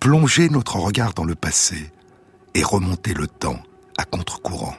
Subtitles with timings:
[0.00, 1.92] Plonger notre regard dans le passé
[2.54, 3.58] et remonter le temps
[3.98, 4.74] à contre-courant.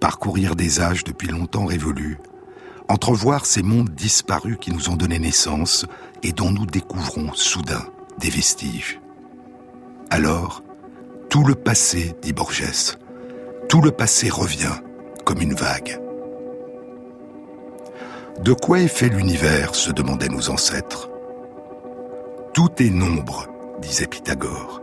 [0.00, 2.16] Parcourir des âges depuis longtemps révolus,
[2.88, 5.84] entrevoir ces mondes disparus qui nous ont donné naissance
[6.22, 7.84] et dont nous découvrons soudain
[8.18, 8.98] des vestiges.
[10.08, 10.62] Alors,
[11.28, 12.96] tout le passé, dit Borges,
[13.68, 14.80] tout le passé revient
[15.26, 16.00] comme une vague.
[18.40, 21.10] De quoi est fait l'univers se demandaient nos ancêtres.
[22.54, 23.48] Tout est nombre,
[23.84, 24.80] disait Pythagore.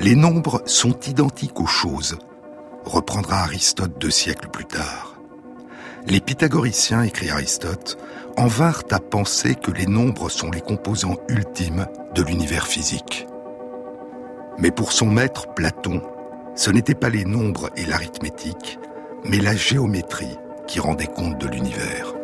[0.00, 2.18] Les nombres sont identiques aux choses,
[2.84, 5.16] reprendra Aristote deux siècles plus tard.
[6.06, 7.98] Les pythagoriciens, écrit Aristote,
[8.36, 13.26] en vinrent à penser que les nombres sont les composants ultimes de l'univers physique.
[14.58, 16.00] Mais pour son maître Platon,
[16.54, 18.78] ce n'étaient pas les nombres et l'arithmétique,
[19.24, 22.15] mais la géométrie qui rendait compte de l'univers.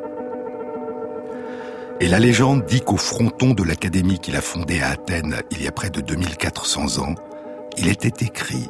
[2.03, 5.69] Et la légende dit qu'au fronton de l'académie qu'il a fondée à Athènes il y
[5.69, 7.15] a près de 2400 ans,
[7.79, 8.69] il était écrit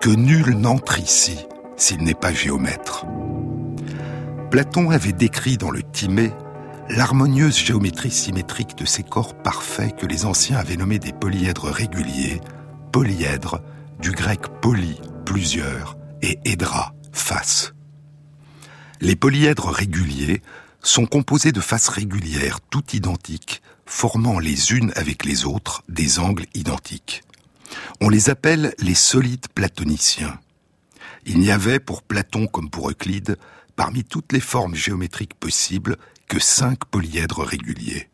[0.00, 3.06] que nul n'entre ici s'il n'est pas géomètre.
[4.50, 6.32] Platon avait décrit dans le Timée
[6.88, 12.40] l'harmonieuse géométrie symétrique de ces corps parfaits que les anciens avaient nommés des polyèdres réguliers,
[12.90, 13.60] polyèdres,
[14.00, 17.74] du grec poly, plusieurs, et hédra, face.
[19.00, 20.42] Les polyèdres réguliers
[20.82, 26.46] sont composés de faces régulières, toutes identiques, formant les unes avec les autres des angles
[26.54, 27.22] identiques.
[28.00, 30.38] On les appelle les solides platoniciens.
[31.24, 33.36] Il n'y avait pour Platon comme pour Euclide,
[33.76, 35.96] parmi toutes les formes géométriques possibles,
[36.28, 38.08] que cinq polyèdres réguliers.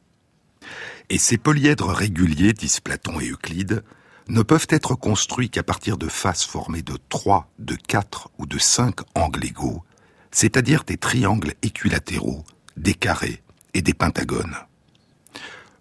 [1.09, 3.83] Et ces polyèdres réguliers, disent Platon et Euclide,
[4.29, 8.59] ne peuvent être construits qu'à partir de faces formées de trois, de quatre ou de
[8.59, 9.83] cinq angles égaux,
[10.31, 12.45] c'est-à-dire des triangles équilatéraux,
[12.79, 13.43] des carrés
[13.75, 14.57] et des pentagones.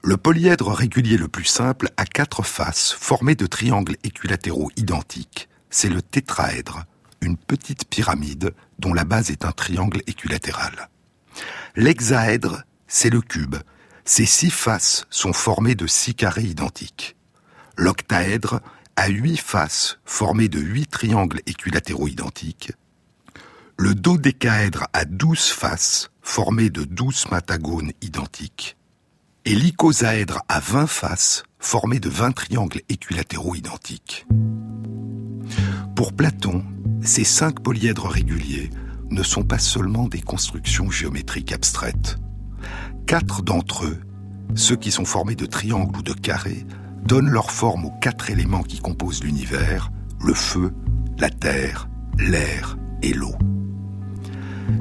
[0.03, 5.49] Le polyèdre régulier le plus simple a quatre faces formées de triangles équilatéraux identiques.
[5.69, 6.85] C'est le tétraèdre,
[7.21, 10.89] une petite pyramide dont la base est un triangle équilatéral.
[11.75, 13.55] L'hexaèdre, c'est le cube.
[14.05, 17.15] Ses six faces sont formées de six carrés identiques.
[17.75, 18.61] L'octaèdre
[18.95, 22.71] a huit faces formées de huit triangles équilatéraux identiques.
[23.77, 28.77] Le dodécaèdre a douze faces formées de douze pentagones identiques.
[29.45, 34.27] Et l'icosaèdre a vingt faces formées de vingt triangles équilatéraux identiques.
[35.95, 36.65] Pour Platon,
[37.01, 38.69] ces cinq polyèdres réguliers
[39.09, 42.17] ne sont pas seulement des constructions géométriques abstraites.
[43.07, 43.99] Quatre d'entre eux,
[44.53, 46.67] ceux qui sont formés de triangles ou de carrés,
[47.05, 50.73] donnent leur forme aux quatre éléments qui composent l'univers, le feu,
[51.17, 51.87] la terre,
[52.19, 53.33] l'air et l'eau.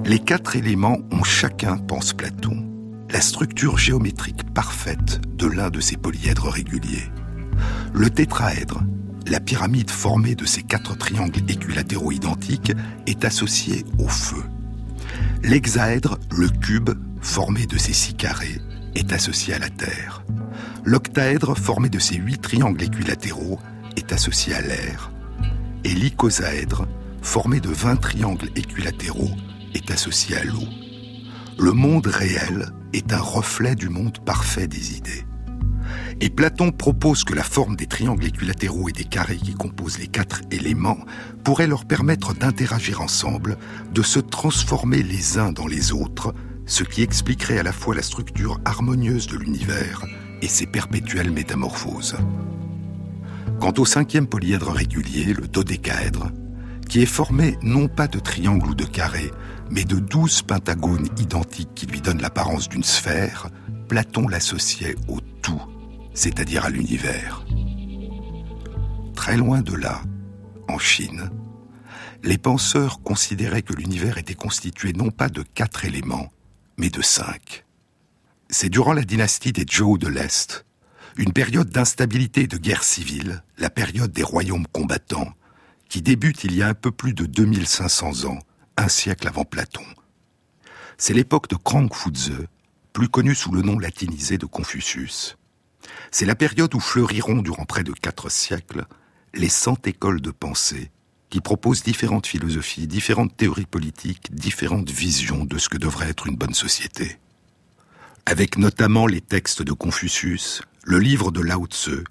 [0.04, 2.64] Les quatre éléments ont chacun, pense Platon,
[3.10, 7.10] la structure géométrique parfaite de l'un de ces polyèdres réguliers.
[7.92, 8.82] Le tétraèdre,
[9.26, 12.72] la pyramide formée de ces quatre triangles équilatéraux identiques,
[13.06, 14.42] est associé au feu.
[15.42, 18.60] L'hexaèdre, le cube, formé de ces six carrés,
[18.94, 20.24] est associé à la Terre.
[20.84, 23.58] L'octaèdre, formé de ces huit triangles équilatéraux,
[23.96, 25.10] est associé à l'air.
[25.84, 26.86] Et l'icosaèdre,
[27.22, 29.30] formé de vingt triangles équilatéraux,
[29.90, 30.68] associé à l'eau.
[31.58, 35.24] Le monde réel est un reflet du monde parfait des idées.
[36.20, 40.06] Et Platon propose que la forme des triangles équilatéraux et des carrés qui composent les
[40.06, 40.98] quatre éléments
[41.44, 43.58] pourrait leur permettre d'interagir ensemble,
[43.92, 48.02] de se transformer les uns dans les autres, ce qui expliquerait à la fois la
[48.02, 50.04] structure harmonieuse de l'univers
[50.42, 52.16] et ses perpétuelles métamorphoses.
[53.60, 56.30] Quant au cinquième polyèdre régulier, le dodécaèdre,
[56.88, 59.30] qui est formé non pas de triangles ou de carrés,
[59.70, 63.48] mais de douze pentagones identiques qui lui donnent l'apparence d'une sphère,
[63.88, 65.62] Platon l'associait au tout,
[66.14, 67.44] c'est-à-dire à, l'univers.
[69.14, 70.02] Très loin de là,
[70.68, 71.30] en Chine,
[72.22, 76.32] les penseurs considéraient que l'univers était constitué non pas de quatre éléments,
[76.76, 77.64] mais de cinq.
[78.48, 80.64] C'est durant la dynastie des Zhou de l'Est,
[81.16, 85.32] une période d'instabilité et de guerre civile, la période des royaumes combattants,
[85.88, 88.38] qui débute il y a un peu plus de 2500 ans,
[88.76, 89.84] un siècle avant Platon.
[90.98, 92.46] C'est l'époque de Krang Fuze,
[92.92, 95.36] plus connu sous le nom latinisé de Confucius.
[96.10, 98.86] C'est la période où fleuriront durant près de quatre siècles
[99.34, 100.90] les cent écoles de pensée
[101.28, 106.36] qui proposent différentes philosophies, différentes théories politiques, différentes visions de ce que devrait être une
[106.36, 107.18] bonne société.
[108.24, 112.04] Avec notamment les textes de Confucius, le livre de Lao Tzu,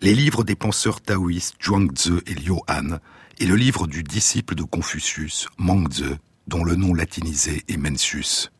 [0.00, 2.98] les livres des penseurs taoïstes Zhuangzi et Liu Han,
[3.38, 6.04] et le livre du disciple de Confucius, Mangzi,
[6.46, 8.50] dont le nom latinisé est Mencius.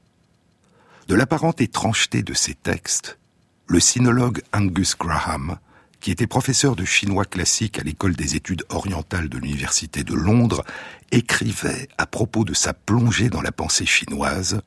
[1.09, 3.19] De l'apparente étrangeté de ces textes,
[3.67, 5.59] le sinologue Angus Graham,
[6.01, 10.65] qui était professeur de chinois classique à l'école des études orientales de l'Université de Londres,
[11.13, 14.61] écrivait à propos de sa plongée dans la pensée chinoise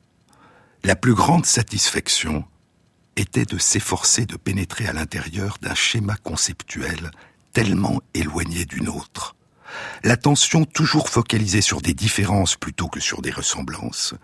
[0.84, 2.44] La plus grande satisfaction
[3.16, 7.10] était de s'efforcer de pénétrer à l'intérieur d'un schéma conceptuel
[7.52, 9.34] tellement éloigné d'une autre.
[10.04, 14.14] L'attention toujours focalisée sur des différences plutôt que sur des ressemblances,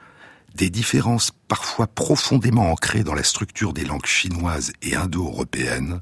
[0.54, 5.98] des différences parfois profondément ancrées dans la structure des langues chinoises et indo-européennes,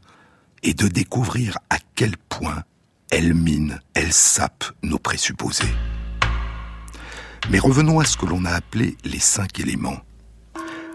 [0.62, 2.62] et de découvrir à quel point
[3.10, 5.74] elles minent, elles sapent nos présupposés.
[7.50, 9.98] Mais revenons à ce que l'on a appelé les cinq éléments.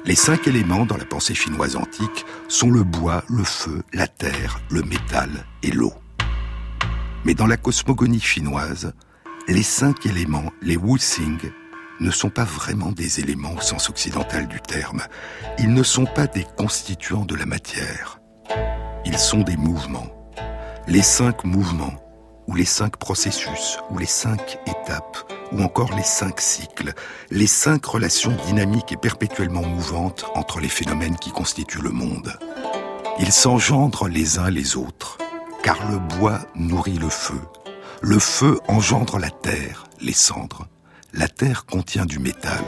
[0.06, 4.62] Les cinq éléments dans la pensée chinoise antique sont le bois, le feu, la terre,
[4.70, 5.94] le métal et l'eau.
[7.28, 8.94] Mais dans la cosmogonie chinoise,
[9.50, 11.38] les cinq éléments, les Wu Xing,
[12.00, 15.02] ne sont pas vraiment des éléments au sens occidental du terme.
[15.60, 18.22] Ils ne sont pas des constituants de la matière.
[19.04, 20.08] Ils sont des mouvements.
[20.88, 21.96] Les cinq mouvements,
[22.48, 26.94] ou les cinq processus, ou les cinq étapes, ou encore les cinq cycles,
[27.30, 32.40] les cinq relations dynamiques et perpétuellement mouvantes entre les phénomènes qui constituent le monde.
[33.20, 35.18] Ils s'engendrent les uns les autres,
[35.68, 37.42] car le bois nourrit le feu,
[38.02, 40.66] le feu engendre la terre, les cendres,
[41.12, 42.64] la terre contient du métal,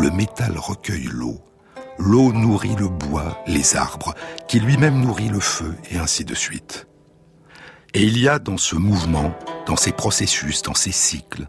[0.00, 1.40] le métal recueille l'eau,
[1.96, 4.16] l'eau nourrit le bois, les arbres,
[4.48, 6.88] qui lui-même nourrit le feu, et ainsi de suite.
[7.92, 9.32] Et il y a dans ce mouvement,
[9.68, 11.46] dans ces processus, dans ces cycles,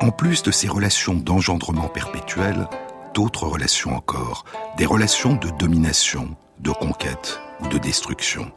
[0.00, 2.68] en plus de ces relations d'engendrement perpétuel,
[3.12, 4.46] d'autres relations encore,
[4.78, 8.50] des relations de domination, de conquête ou de destruction.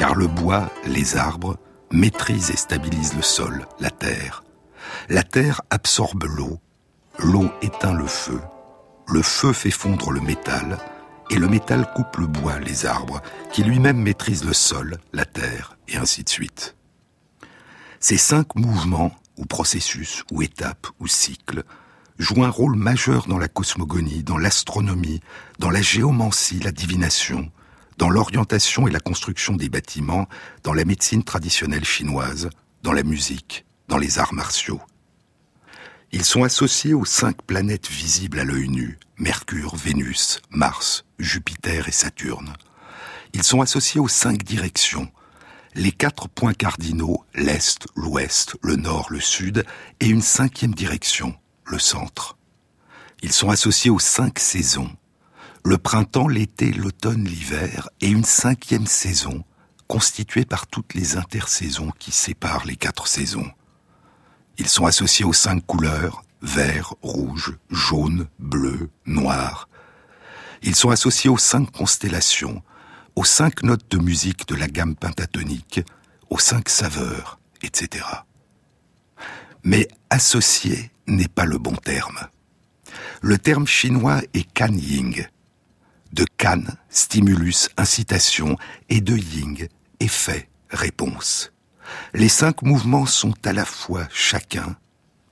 [0.00, 1.58] Car le bois, les arbres,
[1.92, 4.42] maîtrisent et stabilisent le sol, la terre.
[5.10, 6.58] La terre absorbe l'eau,
[7.18, 8.40] l'eau éteint le feu,
[9.08, 10.78] le feu fait fondre le métal,
[11.28, 13.20] et le métal coupe le bois, les arbres,
[13.52, 16.76] qui lui-même maîtrisent le sol, la terre, et ainsi de suite.
[17.98, 21.62] Ces cinq mouvements ou processus, ou étapes, ou cycles,
[22.18, 25.20] jouent un rôle majeur dans la cosmogonie, dans l'astronomie,
[25.58, 27.52] dans la géomancie, la divination,
[28.00, 30.26] dans l'orientation et la construction des bâtiments,
[30.62, 32.48] dans la médecine traditionnelle chinoise,
[32.82, 34.80] dans la musique, dans les arts martiaux.
[36.10, 41.92] Ils sont associés aux cinq planètes visibles à l'œil nu, Mercure, Vénus, Mars, Jupiter et
[41.92, 42.54] Saturne.
[43.34, 45.12] Ils sont associés aux cinq directions,
[45.74, 49.66] les quatre points cardinaux, l'Est, l'Ouest, le Nord, le Sud,
[50.00, 51.34] et une cinquième direction,
[51.66, 52.38] le centre.
[53.22, 54.90] Ils sont associés aux cinq saisons,
[55.64, 59.44] le printemps, l'été, l'automne, l'hiver, et une cinquième saison,
[59.86, 63.50] constituée par toutes les intersaisons qui séparent les quatre saisons.
[64.58, 69.68] Ils sont associés aux cinq couleurs, vert, rouge, jaune, bleu, noir.
[70.62, 72.62] Ils sont associés aux cinq constellations,
[73.16, 75.80] aux cinq notes de musique de la gamme pentatonique,
[76.28, 78.04] aux cinq saveurs, etc.
[79.64, 82.18] Mais associé n'est pas le bon terme.
[83.22, 85.26] Le terme chinois est kan ying.
[86.12, 88.56] De kan, stimulus, incitation,
[88.88, 89.68] et de ying,
[90.00, 91.52] effet, réponse.
[92.14, 94.76] Les cinq mouvements sont à la fois chacun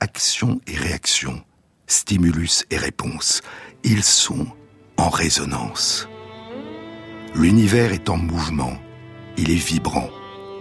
[0.01, 1.43] action et réaction,
[1.87, 3.43] stimulus et réponse.
[3.83, 4.47] Ils sont
[4.97, 6.09] en résonance.
[7.35, 8.77] L'univers est en mouvement,
[9.37, 10.09] il est vibrant,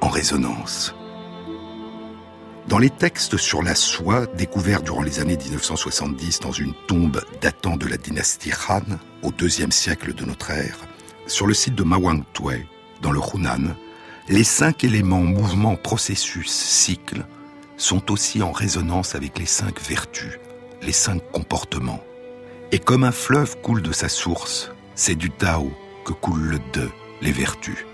[0.01, 0.93] en résonance.
[2.67, 7.77] Dans les textes sur la soie, découverts durant les années 1970 dans une tombe datant
[7.77, 8.81] de la dynastie Han,
[9.23, 10.77] au deuxième siècle de notre ère,
[11.27, 12.65] sur le site de Mawangtwe,
[13.01, 13.73] dans le Hunan,
[14.27, 17.25] les cinq éléments mouvement, processus, cycle
[17.77, 20.37] sont aussi en résonance avec les cinq vertus,
[20.81, 22.03] les cinq comportements.
[22.73, 25.71] Et comme un fleuve coule de sa source, c'est du Tao
[26.03, 26.89] que coule le De,
[27.21, 27.85] les vertus.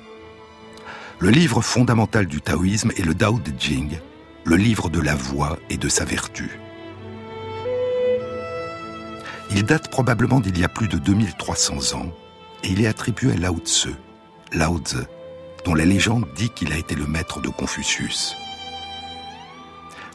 [1.20, 4.00] Le livre fondamental du taoïsme est le Tao de Jing,
[4.46, 6.60] le livre de la voix et de sa vertu.
[9.52, 12.12] Il date probablement d'il y a plus de 2300 ans
[12.64, 13.94] et il est attribué à Lao Tzu,
[14.52, 14.98] Lao Tzu,
[15.66, 18.36] dont la légende dit qu'il a été le maître de Confucius.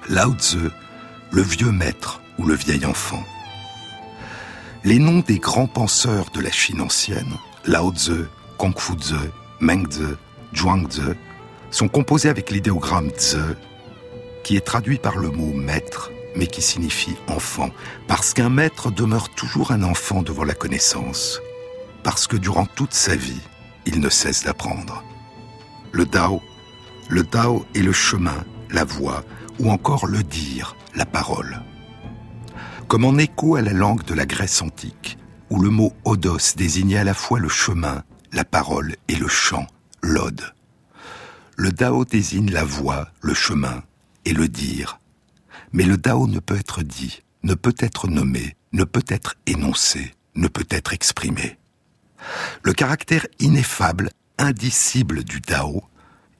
[0.08, 0.70] Lao Tzu,
[1.30, 3.23] le vieux maître ou le vieil enfant.
[4.85, 8.25] Les noms des grands penseurs de la Chine ancienne, Lao Tzu,
[8.58, 9.14] Kung Fu Tzu,
[9.61, 10.16] Mengzi,
[10.54, 11.00] Zhuangzi,
[11.70, 13.37] sont composés avec l'idéogramme Zi,
[14.49, 17.69] qui est traduit par le mot maître, mais qui signifie enfant,
[18.07, 21.43] parce qu'un maître demeure toujours un enfant devant la connaissance,
[22.02, 23.43] parce que durant toute sa vie,
[23.85, 25.05] il ne cesse d'apprendre.
[25.93, 26.40] Le Dao,
[27.11, 29.23] le Dao est le chemin, la voie,
[29.59, 31.61] ou encore le dire, la parole.
[32.87, 35.19] Comme en écho à la langue de la Grèce antique,
[35.50, 38.02] où le mot odos désignait à la fois le chemin,
[38.33, 39.67] la parole et le chant,
[40.00, 40.55] l'ode.
[41.57, 43.83] Le Dao désigne la voie, le chemin
[44.28, 45.00] et le dire.
[45.73, 50.14] Mais le Dao ne peut être dit, ne peut être nommé, ne peut être énoncé,
[50.35, 51.56] ne peut être exprimé.
[52.62, 55.82] Le caractère ineffable, indicible du Dao,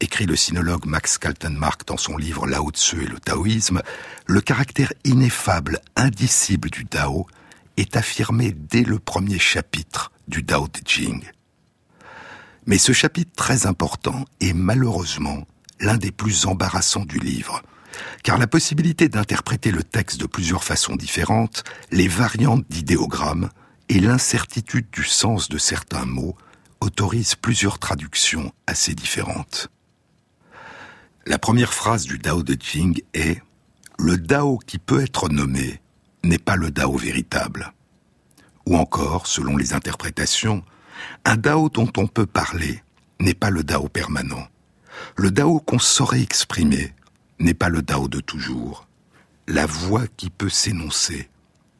[0.01, 3.81] écrit le sinologue Max Kaltenmark dans son livre Lao Tzu et le taoïsme,
[4.27, 7.27] le caractère ineffable, indicible du Dao
[7.79, 11.25] est affirmé dès le premier chapitre du Dao De Jing.
[12.67, 15.47] Mais ce chapitre très important est malheureusement
[15.81, 17.63] l'un des plus embarrassants du livre,
[18.23, 23.51] car la possibilité d'interpréter le texte de plusieurs façons différentes, les variantes d'idéogrammes
[23.89, 26.37] et l'incertitude du sens de certains mots
[26.81, 29.69] autorisent plusieurs traductions assez différentes.
[31.27, 33.43] La première phrase du Dao de Jing est
[33.99, 35.81] Le Dao qui peut être nommé
[36.25, 37.73] n'est pas le Dao véritable.
[38.67, 40.63] Ou encore, selon les interprétations,
[41.25, 42.83] un Dao dont on peut parler
[43.21, 44.47] n'est pas le Dao permanent.
[45.17, 46.93] Le Dao qu'on saurait exprimer
[47.39, 48.87] n'est pas le Dao de toujours.
[49.47, 51.29] La voix qui peut s'énoncer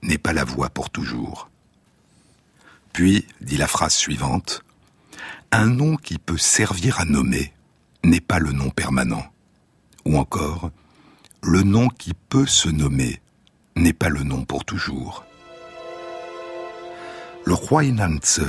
[0.03, 1.51] n'est pas la voix pour toujours.
[2.93, 4.63] Puis, dit la phrase suivante,
[5.53, 7.53] un nom qui peut servir à nommer
[8.05, 9.25] n'est pas le nom permanent.
[10.05, 10.71] Ou encore,
[11.43, 13.21] le nom qui peut se nommer
[13.77, 15.25] n'est pas le nom pour toujours.
[17.45, 18.43] Le Huainan Tzu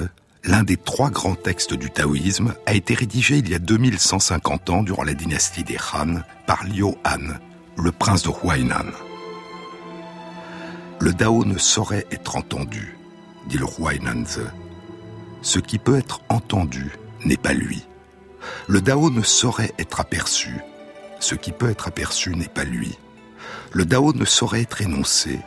[0.43, 4.83] l'un des trois grands textes du taoïsme, a été rédigé il y a 2150 ans
[4.83, 7.35] durant la dynastie des Han par Liu Han,
[7.77, 8.91] le prince de Huainan.
[10.99, 12.97] Le Dao ne saurait être entendu,
[13.47, 14.41] dit le Huainanzi.
[15.41, 16.91] Ce qui peut être entendu
[17.23, 17.85] n'est pas lui.
[18.67, 20.57] Le Dao ne saurait être aperçu.
[21.19, 22.97] Ce qui peut être aperçu n'est pas lui.
[23.71, 25.39] Le Dao ne saurait être énoncé.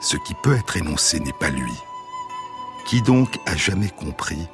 [0.00, 1.72] Ce qui peut être énoncé n'est pas lui.
[2.86, 4.46] Qui donc a jamais compris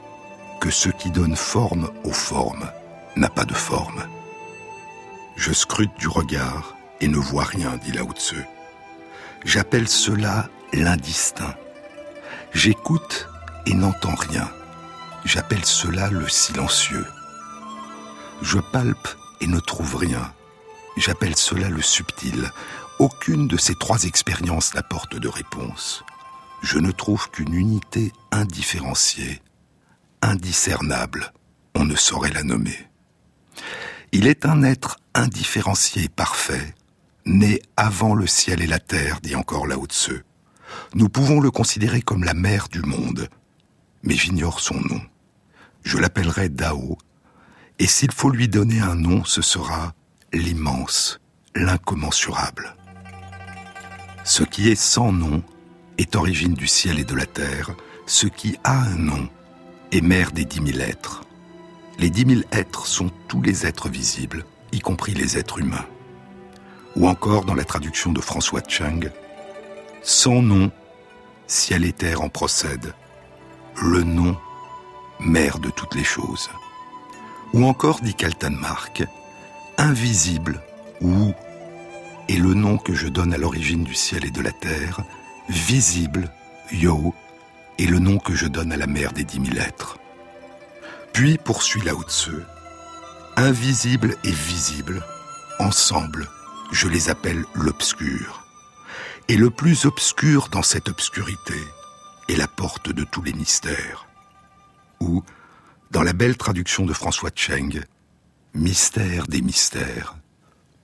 [0.59, 2.71] que ce qui donne forme aux formes
[3.15, 4.07] n'a pas de forme?
[5.37, 8.43] Je scrute du regard et ne vois rien, dit Lao Tzu.
[9.45, 11.55] J'appelle cela l'indistinct.
[12.55, 13.29] J'écoute
[13.67, 14.51] et n'entends rien.
[15.27, 17.07] J'appelle cela le silencieux.
[18.41, 19.09] Je palpe
[19.43, 20.33] et ne trouve rien.
[20.97, 22.51] J'appelle cela le subtil.
[22.99, 26.03] Aucune de ces trois expériences n'apporte de réponse
[26.63, 29.43] je ne trouve qu'une unité indifférenciée,
[30.23, 31.33] indiscernable,
[31.75, 32.89] on ne saurait la nommer.
[34.13, 36.75] Il est un être indifférencié parfait,
[37.27, 40.25] né avant le ciel et la terre, dit encore Lao Tzu.
[40.95, 43.29] Nous pouvons le considérer comme la mère du monde,
[44.03, 45.01] mais j'ignore son nom.
[45.83, 46.97] Je l'appellerai Dao,
[47.79, 49.95] et s'il faut lui donner un nom, ce sera
[50.33, 51.21] l'immense,
[51.55, 52.77] l'incommensurable.
[54.25, 55.43] Ce qui est sans nom
[55.99, 57.71] est origine du ciel et de la terre,
[58.07, 59.29] ce qui a un nom
[59.93, 61.23] est mère des dix mille êtres.
[61.99, 65.87] Les dix mille êtres sont tous les êtres visibles, y compris les êtres humains.
[66.97, 69.11] Ou encore dans la traduction de François Cheng,
[70.03, 70.71] sans nom,
[71.47, 72.95] ciel et terre en procèdent.
[73.81, 74.37] Le nom,
[75.21, 76.51] mère de toutes les choses.
[77.53, 79.05] Ou encore, dit Kaltenmark,
[79.79, 80.63] invisible
[81.01, 81.33] ou
[82.29, 85.01] est le nom que je donne à l'origine du ciel et de la terre,
[85.49, 86.31] visible,
[86.71, 87.15] Yo,
[87.79, 89.99] est le nom que je donne à la mer des dix mille êtres.
[91.13, 92.33] Puis poursuit Lao Tzu,
[93.37, 95.05] invisible et visible,
[95.59, 96.29] ensemble,
[96.71, 98.47] je les appelle l'obscur.
[99.29, 101.61] Et le plus obscur dans cette obscurité
[102.29, 104.07] est la porte de tous les mystères.
[105.01, 105.23] Ou,
[105.91, 107.85] dans la belle traduction de François Cheng,
[108.55, 110.17] mystère des mystères,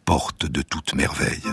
[0.05, 1.53] porte de toute merveille.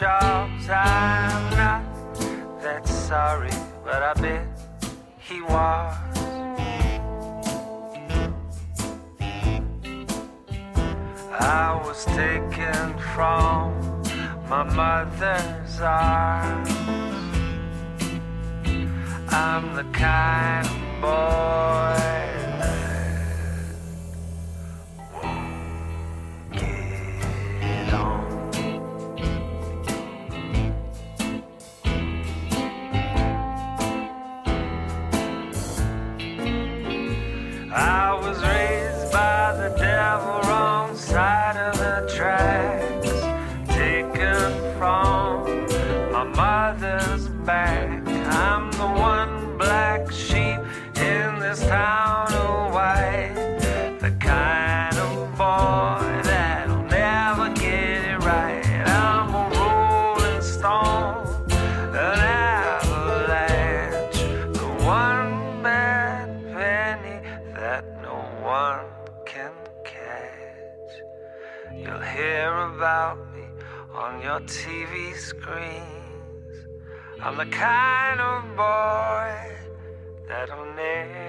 [0.00, 0.66] Jobs.
[0.70, 1.84] I'm not
[2.62, 3.50] that sorry,
[3.84, 4.46] but I bet
[5.18, 5.94] he was.
[11.38, 13.76] I was taken from
[14.48, 16.70] my mother's arms.
[19.28, 22.29] I'm the kind of boy
[77.22, 79.56] I'm the kind of boy
[80.26, 81.19] that'll never.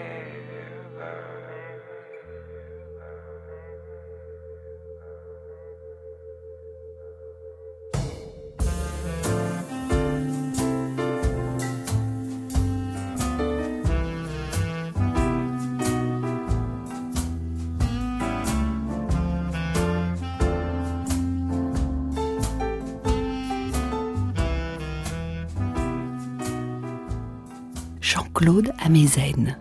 [28.12, 29.58] Jean-Claude Amezen.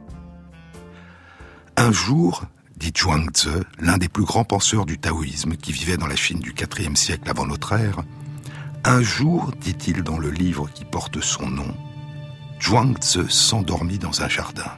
[1.77, 2.43] Un jour,
[2.77, 6.53] dit Zhuangzi, l'un des plus grands penseurs du taoïsme qui vivait dans la Chine du
[6.53, 8.01] IVe siècle avant notre ère,
[8.83, 11.77] un jour, dit-il dans le livre qui porte son nom,
[12.61, 14.73] Zhuangzi s'endormit dans un jardin.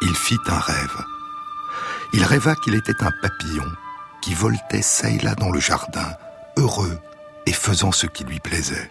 [0.00, 1.04] Il fit un rêve.
[2.14, 3.70] Il rêva qu'il était un papillon
[4.22, 6.08] qui voltait çà et là dans le jardin,
[6.56, 6.98] heureux
[7.44, 8.90] et faisant ce qui lui plaisait.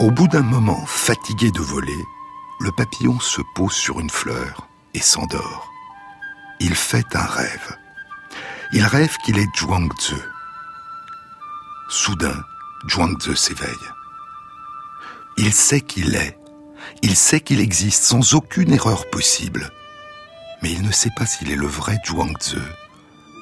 [0.00, 2.06] Au bout d'un moment, fatigué de voler,
[2.58, 5.70] le papillon se pose sur une fleur et s'endort.
[6.58, 7.76] Il fait un rêve.
[8.72, 10.14] Il rêve qu'il est Zhuangzi.
[11.90, 12.42] Soudain,
[12.88, 13.68] Zhuangzi s'éveille.
[15.36, 16.38] Il sait qu'il est.
[17.02, 19.70] Il sait qu'il existe sans aucune erreur possible.
[20.62, 22.56] Mais il ne sait pas s'il est le vrai Zhuangzi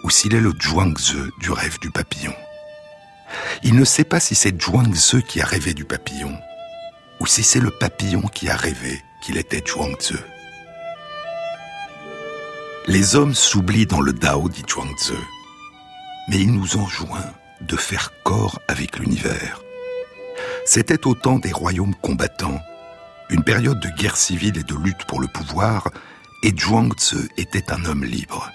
[0.02, 2.34] ou s'il est le Zhuangzi du rêve du papillon.
[3.62, 6.36] Il ne sait pas si c'est Zhuangzi qui a rêvé du papillon
[7.20, 10.14] ou si c'est le papillon qui a rêvé qu'il était Zhuangzi.
[12.86, 15.12] Les hommes s'oublient dans le Dao, dit Zhuangzi,
[16.28, 19.62] mais il nous enjoint de faire corps avec l'univers.
[20.64, 22.60] C'était au temps des royaumes combattants,
[23.30, 25.90] une période de guerre civile et de lutte pour le pouvoir,
[26.42, 28.50] et Zhuangzi était un homme libre.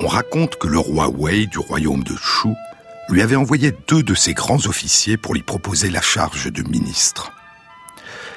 [0.00, 2.54] On raconte que le roi Wei du royaume de Shu
[3.08, 7.32] lui avait envoyé deux de ses grands officiers pour lui proposer la charge de ministre.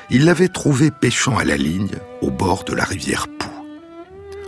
[0.10, 3.50] Il l'avait trouvé pêchant à la ligne au bord de la rivière Pou.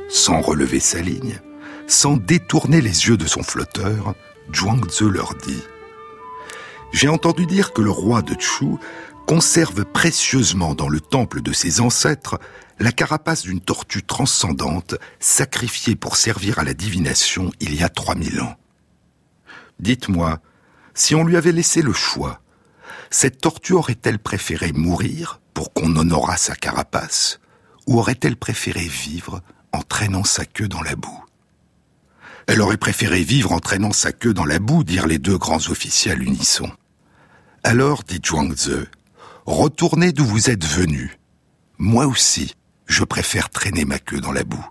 [0.09, 1.39] Sans relever sa ligne,
[1.87, 4.13] sans détourner les yeux de son flotteur,
[4.53, 5.63] Zhuangzi leur dit
[6.93, 8.75] J'ai entendu dire que le roi de Chu
[9.25, 12.39] conserve précieusement dans le temple de ses ancêtres
[12.79, 18.41] la carapace d'une tortue transcendante sacrifiée pour servir à la divination il y a 3000
[18.41, 18.55] ans.
[19.79, 20.39] Dites-moi,
[20.93, 22.41] si on lui avait laissé le choix,
[23.09, 27.39] cette tortue aurait-elle préféré mourir pour qu'on honorât sa carapace,
[27.85, 31.23] ou aurait-elle préféré vivre en traînant sa queue dans la boue?
[32.47, 35.69] Elle aurait préféré vivre en traînant sa queue dans la boue, dirent les deux grands
[35.69, 36.71] officiers à l'unisson.
[37.63, 38.85] Alors, dit Zhuangzi,
[39.45, 41.19] retournez d'où vous êtes venu.
[41.77, 44.65] Moi aussi, je préfère traîner ma queue dans la boue.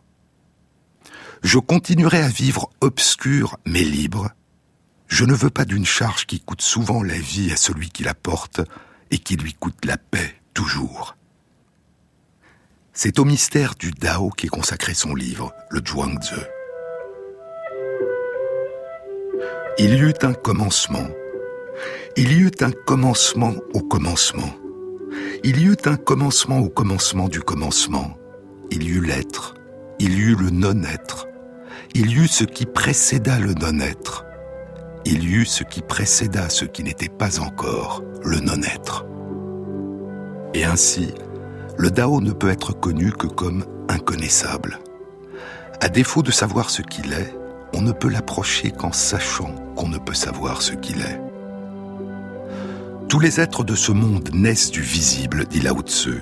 [1.42, 4.30] Je continuerai à vivre obscur mais libre.
[5.08, 8.14] Je ne veux pas d'une charge qui coûte souvent la vie à celui qui la
[8.14, 8.60] porte
[9.10, 11.16] et qui lui coûte la paix toujours.
[12.92, 16.34] C'est au mystère du Dao qu'est consacré son livre, le Zhuangzi.
[19.78, 21.06] Il y eut un commencement.
[22.16, 24.56] Il y eut un commencement au commencement.
[25.44, 28.16] Il y eut un commencement au commencement du commencement.
[28.70, 29.54] Il y eut l'être.
[29.98, 31.28] Il y eut le non-être.
[31.94, 34.25] Il y eut ce qui précéda le non-être.
[35.08, 39.06] Il y eut ce qui précéda ce qui n'était pas encore le non-être.
[40.52, 41.14] Et ainsi,
[41.78, 44.80] le Dao ne peut être connu que comme inconnaissable.
[45.80, 47.32] À défaut de savoir ce qu'il est,
[47.72, 51.20] on ne peut l'approcher qu'en sachant qu'on ne peut savoir ce qu'il est.
[53.08, 56.20] Tous les êtres de ce monde naissent du visible, dit Lao Tzu.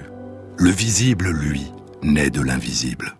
[0.58, 3.16] Le visible, lui, naît de l'invisible.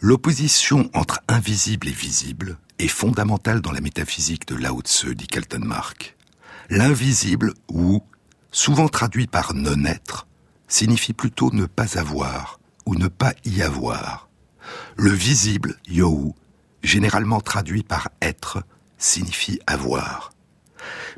[0.00, 6.16] L'opposition entre invisible et visible est fondamentale dans la métaphysique de Lao Tzu, dit Kaltenmark.
[6.68, 8.02] L'invisible, ou
[8.50, 10.26] souvent traduit par non-être,
[10.68, 14.28] signifie plutôt ne pas avoir ou ne pas y avoir.
[14.96, 16.34] Le visible, you,
[16.82, 18.62] généralement traduit par être,
[18.98, 20.32] signifie avoir.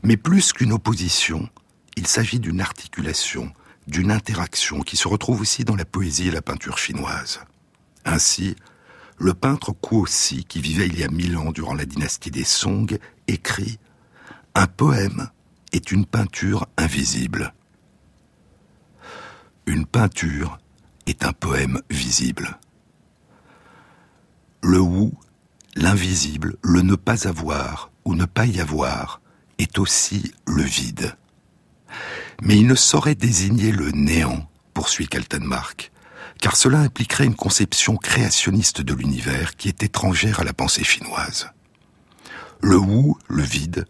[0.02, 1.48] Mais plus qu'une opposition,
[1.96, 3.52] il s'agit d'une articulation,
[3.86, 7.40] d'une interaction qui se retrouve aussi dans la poésie et la peinture chinoise.
[8.04, 8.56] Ainsi,
[9.18, 12.44] le peintre Kuo Si, qui vivait il y a mille ans durant la dynastie des
[12.44, 13.78] Song, écrit
[14.54, 15.30] Un poème
[15.72, 17.52] est une peinture invisible.
[19.66, 20.58] Une peinture
[21.06, 22.58] est un poème visible.
[24.62, 25.12] Le Wu,
[25.74, 29.20] l'invisible, le ne pas avoir ou ne pas y avoir,
[29.58, 31.16] est aussi le vide.
[32.42, 35.90] Mais il ne saurait désigner le néant, poursuit Kaltenmark,
[36.40, 41.50] car cela impliquerait une conception créationniste de l'univers qui est étrangère à la pensée chinoise.
[42.60, 43.86] Le Wu, le vide,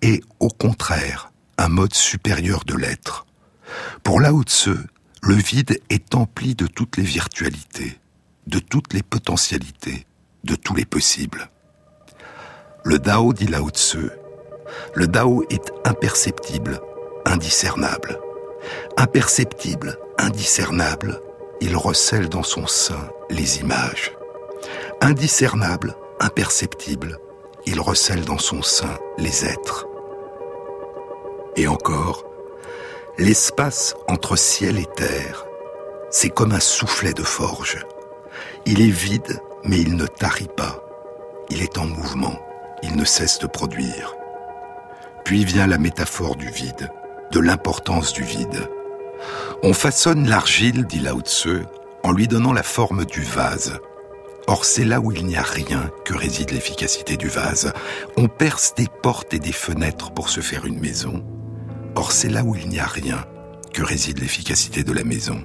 [0.00, 3.26] est au contraire un mode supérieur de l'être.
[4.02, 4.74] Pour Lao Tzu,
[5.22, 7.98] le vide est empli de toutes les virtualités,
[8.46, 10.06] de toutes les potentialités,
[10.44, 11.50] de tous les possibles.
[12.84, 14.10] Le Dao, dit Lao Tzu,
[14.94, 16.80] le Dao est imperceptible,
[17.24, 18.18] indiscernable.
[18.96, 21.20] Imperceptible, indiscernable,
[21.62, 24.12] il recèle dans son sein les images.
[25.00, 27.20] Indiscernable, imperceptible,
[27.66, 29.86] il recèle dans son sein les êtres.
[31.54, 32.24] Et encore,
[33.16, 35.46] l'espace entre ciel et terre,
[36.10, 37.78] c'est comme un soufflet de forge.
[38.66, 40.84] Il est vide, mais il ne tarit pas.
[41.48, 42.40] Il est en mouvement,
[42.82, 44.16] il ne cesse de produire.
[45.24, 46.90] Puis vient la métaphore du vide,
[47.30, 48.68] de l'importance du vide.
[49.62, 51.60] On façonne l'argile, dit Lao Tzu,
[52.02, 53.78] en lui donnant la forme du vase.
[54.46, 57.72] Or c'est là où il n'y a rien que réside l'efficacité du vase.
[58.16, 61.24] On perce des portes et des fenêtres pour se faire une maison.
[61.94, 63.24] Or c'est là où il n'y a rien
[63.72, 65.44] que réside l'efficacité de la maison.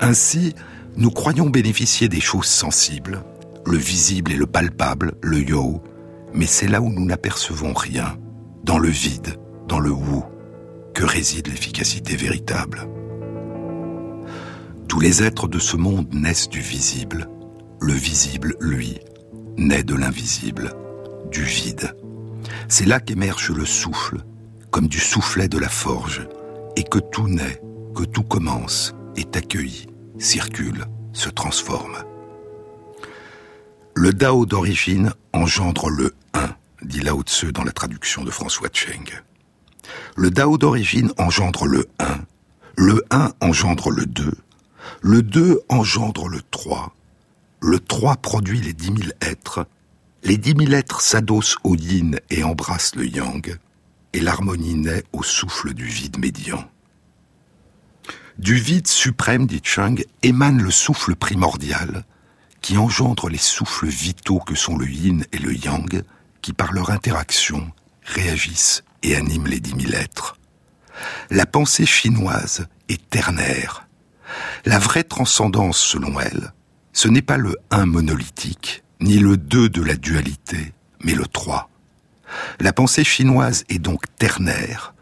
[0.00, 0.54] Ainsi,
[0.96, 3.22] nous croyons bénéficier des choses sensibles,
[3.64, 5.82] le visible et le palpable, le yo,
[6.34, 8.18] mais c'est là où nous n'apercevons rien,
[8.64, 10.22] dans le vide, dans le wu,
[10.94, 12.88] que réside l'efficacité véritable.
[14.88, 17.28] Tous les êtres de ce monde naissent du visible.
[17.80, 18.98] Le visible, lui,
[19.56, 20.72] naît de l'invisible,
[21.30, 21.94] du vide.
[22.68, 24.18] C'est là qu'émerge le souffle,
[24.70, 26.28] comme du soufflet de la forge,
[26.76, 27.60] et que tout naît,
[27.94, 29.86] que tout commence, est accueilli,
[30.18, 31.98] circule, se transforme.
[33.94, 36.48] Le Dao d'origine engendre le un,
[36.82, 39.22] dit Lao Tzu dans la traduction de François Cheng.
[40.16, 42.20] Le Dao d'origine engendre le un,
[42.76, 44.34] le un engendre le deux,
[45.00, 46.94] le deux engendre le trois,
[47.60, 49.66] le trois produit les dix mille êtres,
[50.24, 53.58] les dix mille êtres s'adossent au yin et embrassent le yang,
[54.12, 56.68] et l'harmonie naît au souffle du vide médian.
[58.38, 62.04] Du vide suprême, dit Chang, émane le souffle primordial,
[62.60, 66.02] qui engendre les souffles vitaux que sont le yin et le yang,
[66.40, 67.70] qui par leur interaction
[68.04, 70.36] réagissent et animent les dix mille êtres.
[71.30, 73.86] La pensée chinoise est ternaire.
[74.64, 76.52] La vraie transcendance, selon elle,
[76.92, 81.70] ce n'est pas le un monolithique, ni le deux de la dualité, mais le trois.
[82.60, 84.94] La pensée chinoise est donc ternaire,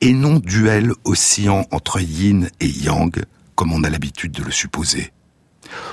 [0.00, 5.12] et non duel oscillant entre yin et yang, comme on a l'habitude de le supposer.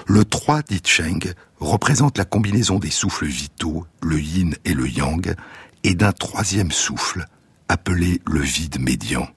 [0.08, 5.36] Le 3, dit Cheng, représente la combinaison des souffles vitaux, le yin et le yang,
[5.84, 7.26] et d'un troisième souffle,
[7.68, 9.28] appelé le vide médian.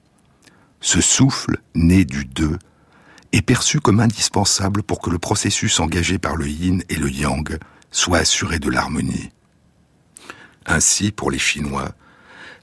[0.81, 2.57] Ce souffle, né du 2,
[3.31, 7.57] est perçu comme indispensable pour que le processus engagé par le yin et le yang
[7.91, 9.31] soit assuré de l'harmonie.
[10.65, 11.91] Ainsi, pour les Chinois,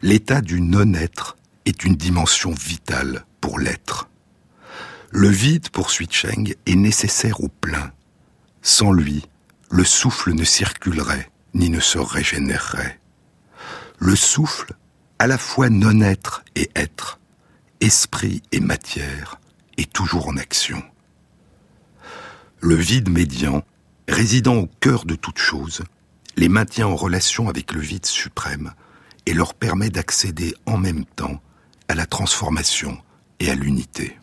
[0.02, 4.08] l'état du non-être est une dimension vitale pour l'être.
[5.10, 7.92] Le vide, poursuit Cheng, est nécessaire au plein.
[8.62, 9.24] Sans lui,
[9.70, 13.00] le souffle ne circulerait ni ne se régénérerait.
[13.98, 14.74] Le souffle,
[15.18, 17.18] à la fois non-être et être,
[17.80, 19.40] esprit et matière,
[19.76, 20.82] est toujours en action.
[22.60, 23.62] Le vide médian
[24.08, 25.82] résidant au cœur de toute chose,
[26.36, 28.72] les maintient en relation avec le vide suprême
[29.24, 31.40] et leur permet d'accéder en même temps
[31.88, 32.98] à la transformation
[33.40, 34.18] et à l'unité.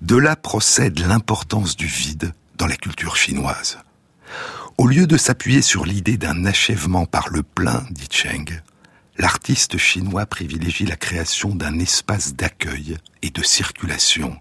[0.00, 3.78] De là procède l'importance du vide dans la culture chinoise.
[4.76, 8.60] Au lieu de s'appuyer sur l'idée d'un achèvement par le plein, dit Cheng,
[9.16, 14.38] l'artiste chinois privilégie la création d'un espace d'accueil et de circulation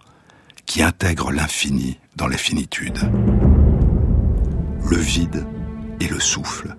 [0.66, 3.00] qui intègre l'infini dans la finitude.
[4.90, 5.46] Le vide
[6.00, 6.76] et le souffle.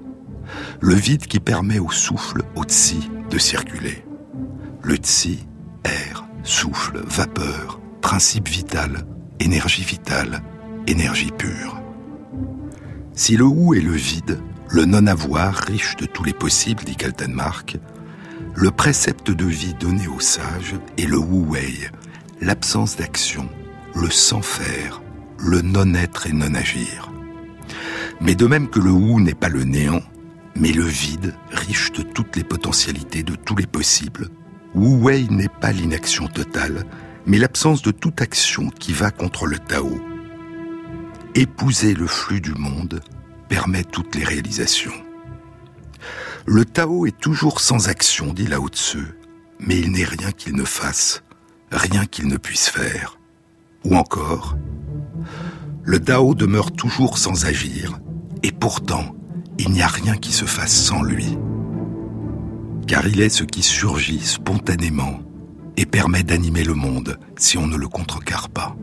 [0.81, 4.05] Le vide qui permet au souffle, au tsi, de circuler.
[4.83, 5.47] Le tsi,
[5.85, 9.07] air, souffle, vapeur, principe vital,
[9.41, 10.43] énergie vitale,
[10.87, 11.81] énergie pure.
[13.15, 14.41] Si le ou est le vide,
[14.75, 17.77] le non-avoir riche de tous les possibles, dit Kaltenmark,
[18.57, 21.93] le précepte de vie donné aux sages est le wu-wei,
[22.41, 23.49] l'absence d'action,
[23.95, 25.01] le sans-faire,
[25.39, 27.13] le non-être et non-agir.
[28.21, 30.03] Mais de même que le wu n'est pas le néant,
[30.57, 34.29] mais le vide, riche de toutes les potentialités, de tous les possibles,
[34.75, 36.83] wu-wei n'est pas l'inaction totale,
[37.27, 40.01] mais l'absence de toute action qui va contre le Tao,
[41.37, 43.01] épouser le flux du monde
[43.49, 44.93] permet toutes les réalisations.
[46.47, 49.15] Le Tao est toujours sans action, dit Lao Tzu,
[49.61, 51.23] mais il n'est rien qu'il ne fasse,
[51.71, 53.19] rien qu'il ne puisse faire.
[53.85, 54.57] Ou encore,
[55.83, 57.99] le Tao demeure toujours sans agir,
[58.43, 59.15] et pourtant,
[59.59, 61.39] il n'y a rien qui se fasse sans lui.
[62.87, 65.21] Car il est ce qui surgit spontanément
[65.77, 68.77] et permet d'animer le monde si on ne le contrecarre pas.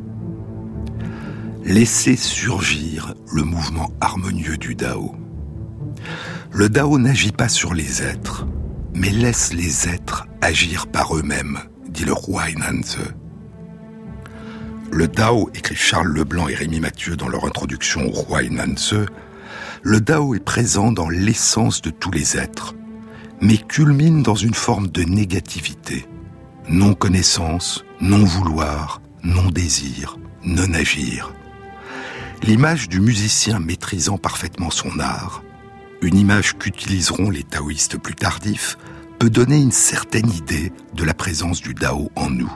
[1.63, 5.13] Laissez surgir le mouvement harmonieux du Dao.
[6.51, 8.47] Le Dao n'agit pas sur les êtres,
[8.95, 12.97] mais laisse les êtres agir par eux-mêmes, dit le roi Inanze.
[14.91, 19.05] Le Dao, écrit Charles Leblanc et Rémi Mathieu dans leur introduction au roi Inanze,
[19.83, 22.73] le Dao est présent dans l'essence de tous les êtres,
[23.39, 26.07] mais culmine dans une forme de négativité.
[26.69, 31.31] Non-connaissance, non-vouloir, non-désir, non-agir
[32.43, 35.43] l'image du musicien maîtrisant parfaitement son art,
[36.01, 38.77] une image qu'utiliseront les taoïstes plus tardifs,
[39.19, 42.51] peut donner une certaine idée de la présence du Dao en nous.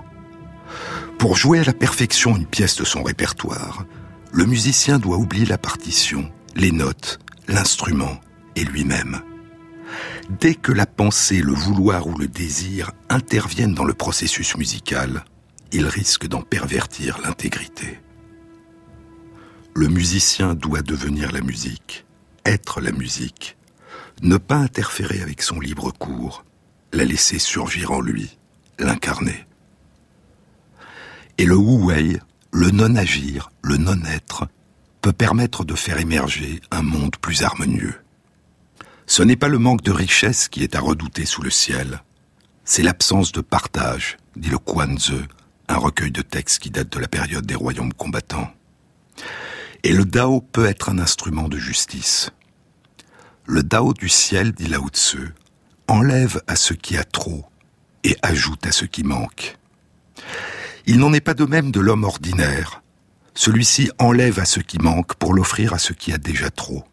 [1.20, 3.86] Pour jouer à la perfection une pièce de son répertoire,
[4.32, 8.20] le musicien doit oublier la partition, les notes, l'instrument
[8.56, 9.22] et lui-même.
[10.42, 15.24] Dès que la pensée, le vouloir ou le désir interviennent dans le processus musical,
[15.72, 18.00] il risque d'en pervertir l'intégrité.
[19.78, 22.06] Le musicien doit devenir la musique,
[22.46, 23.58] être la musique,
[24.22, 26.46] ne pas interférer avec son libre cours,
[26.94, 28.38] la laisser surgir en lui,
[28.80, 29.46] l'incarner.
[31.38, 32.22] Et le wu-wei,
[32.54, 34.48] le non-agir, le non-être,
[35.02, 37.96] peut permettre de faire émerger un monde plus harmonieux.
[39.08, 42.02] Ce n'est pas le manque de richesse qui est à redouter sous le ciel,
[42.64, 45.26] c'est l'absence de partage, dit le Kwanze,
[45.68, 48.50] un recueil de textes qui date de la période des royaumes combattants.
[49.86, 52.32] Et le Dao peut être un instrument de justice.
[53.46, 55.36] Le Dao du ciel, dit Lao Tzu,
[55.88, 57.46] enlève à ce qui a trop
[58.04, 59.60] et ajoute à ce qui manque.
[60.88, 62.82] Il n'en est pas de même de l'homme ordinaire.
[63.36, 66.84] Celui-ci enlève à ce qui manque pour l'offrir à ce qui a déjà trop.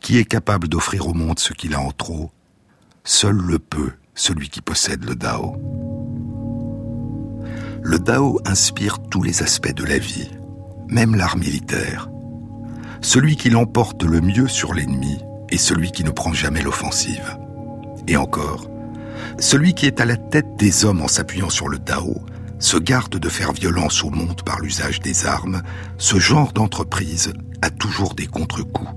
[0.00, 2.30] Qui est capable d'offrir au monde ce qu'il a en trop?
[3.04, 5.60] Seul le peut, celui qui possède le Dao.
[7.82, 10.30] Le Dao inspire tous les aspects de la vie
[10.88, 12.08] même l'art militaire.
[13.00, 15.18] Celui qui l'emporte le mieux sur l'ennemi
[15.50, 17.38] est celui qui ne prend jamais l'offensive.
[18.06, 18.68] Et encore,
[19.38, 22.16] celui qui est à la tête des hommes en s'appuyant sur le Tao
[22.58, 25.62] se garde de faire violence au monde par l'usage des armes,
[25.96, 28.90] ce genre d'entreprise a toujours des contre-coups.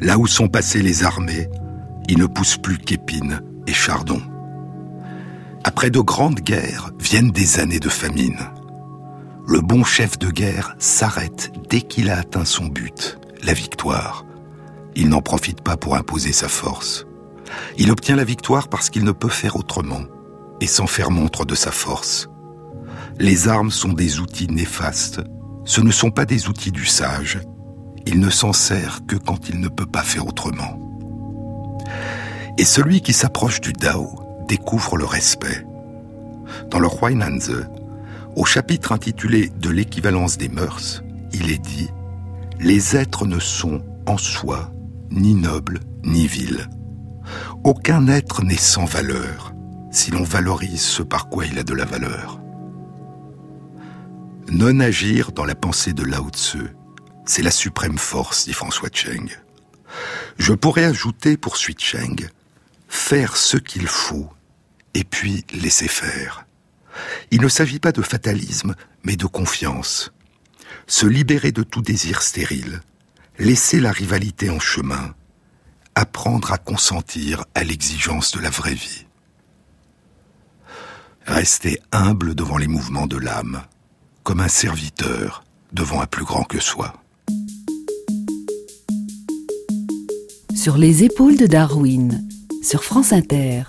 [0.00, 1.48] Là où sont passées les armées,
[2.08, 4.22] il ne pousse plus qu'épines et chardons.
[5.64, 8.38] Après de grandes guerres viennent des années de famine
[9.48, 14.24] le bon chef de guerre s'arrête dès qu'il a atteint son but, la victoire.
[14.96, 17.06] Il n'en profite pas pour imposer sa force.
[17.78, 20.02] Il obtient la victoire parce qu'il ne peut faire autrement,
[20.60, 22.28] et s'en faire montre de sa force.
[23.20, 25.20] Les armes sont des outils néfastes,
[25.64, 27.40] ce ne sont pas des outils du sage.
[28.04, 30.80] Il ne s'en sert que quand il ne peut pas faire autrement.
[32.58, 35.64] Et celui qui s'approche du Dao découvre le respect.
[36.70, 37.66] Dans le Huainanze,
[38.36, 41.88] au chapitre intitulé De l'équivalence des mœurs, il est dit
[42.60, 44.70] Les êtres ne sont en soi
[45.10, 46.68] ni nobles ni vils.
[47.64, 49.52] Aucun être n'est sans valeur
[49.90, 52.40] si l'on valorise ce par quoi il a de la valeur.
[54.52, 56.76] Non agir dans la pensée de Lao Tzu
[57.26, 59.28] c'est la suprême force, dit François Cheng.
[60.38, 62.28] Je pourrais ajouter, poursuit Cheng,
[62.88, 64.30] faire ce qu'il faut
[64.94, 66.45] et puis laisser faire.
[67.30, 70.12] Il ne s'agit pas de fatalisme, mais de confiance.
[70.86, 72.80] Se libérer de tout désir stérile,
[73.38, 75.14] laisser la rivalité en chemin,
[75.94, 79.06] apprendre à consentir à l'exigence de la vraie vie.
[81.26, 83.62] Rester humble devant les mouvements de l'âme,
[84.22, 87.02] comme un serviteur devant un plus grand que soi.
[90.54, 92.26] Sur les épaules de Darwin,
[92.62, 93.62] sur France Inter.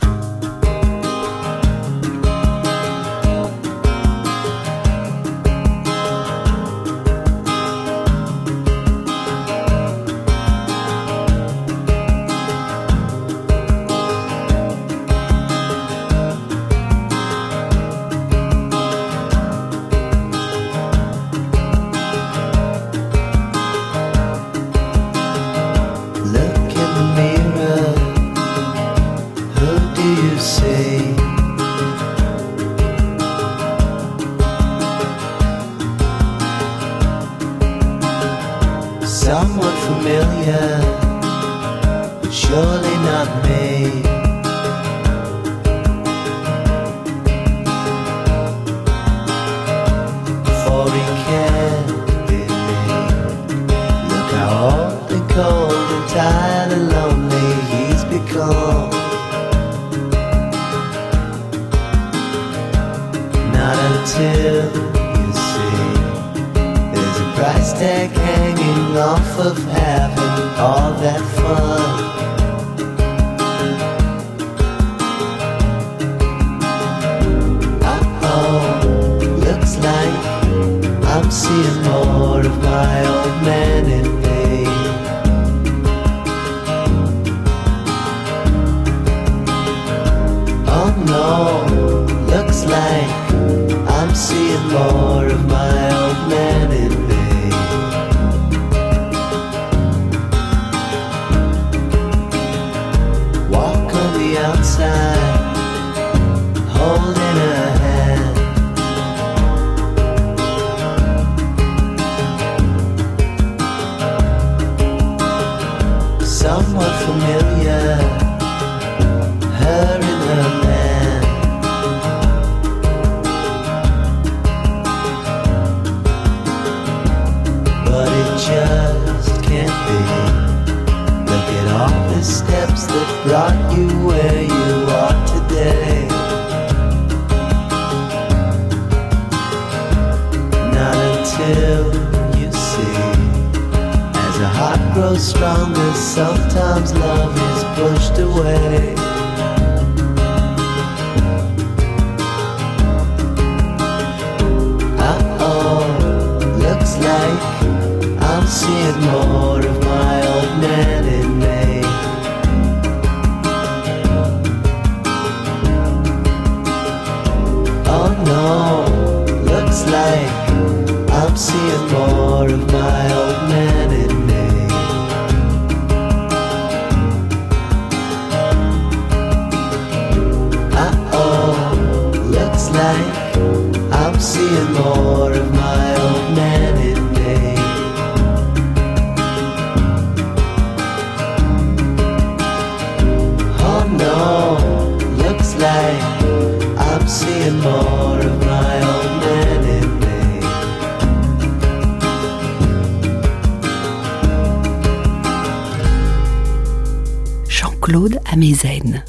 [207.87, 209.05] Jean-Claude Amezen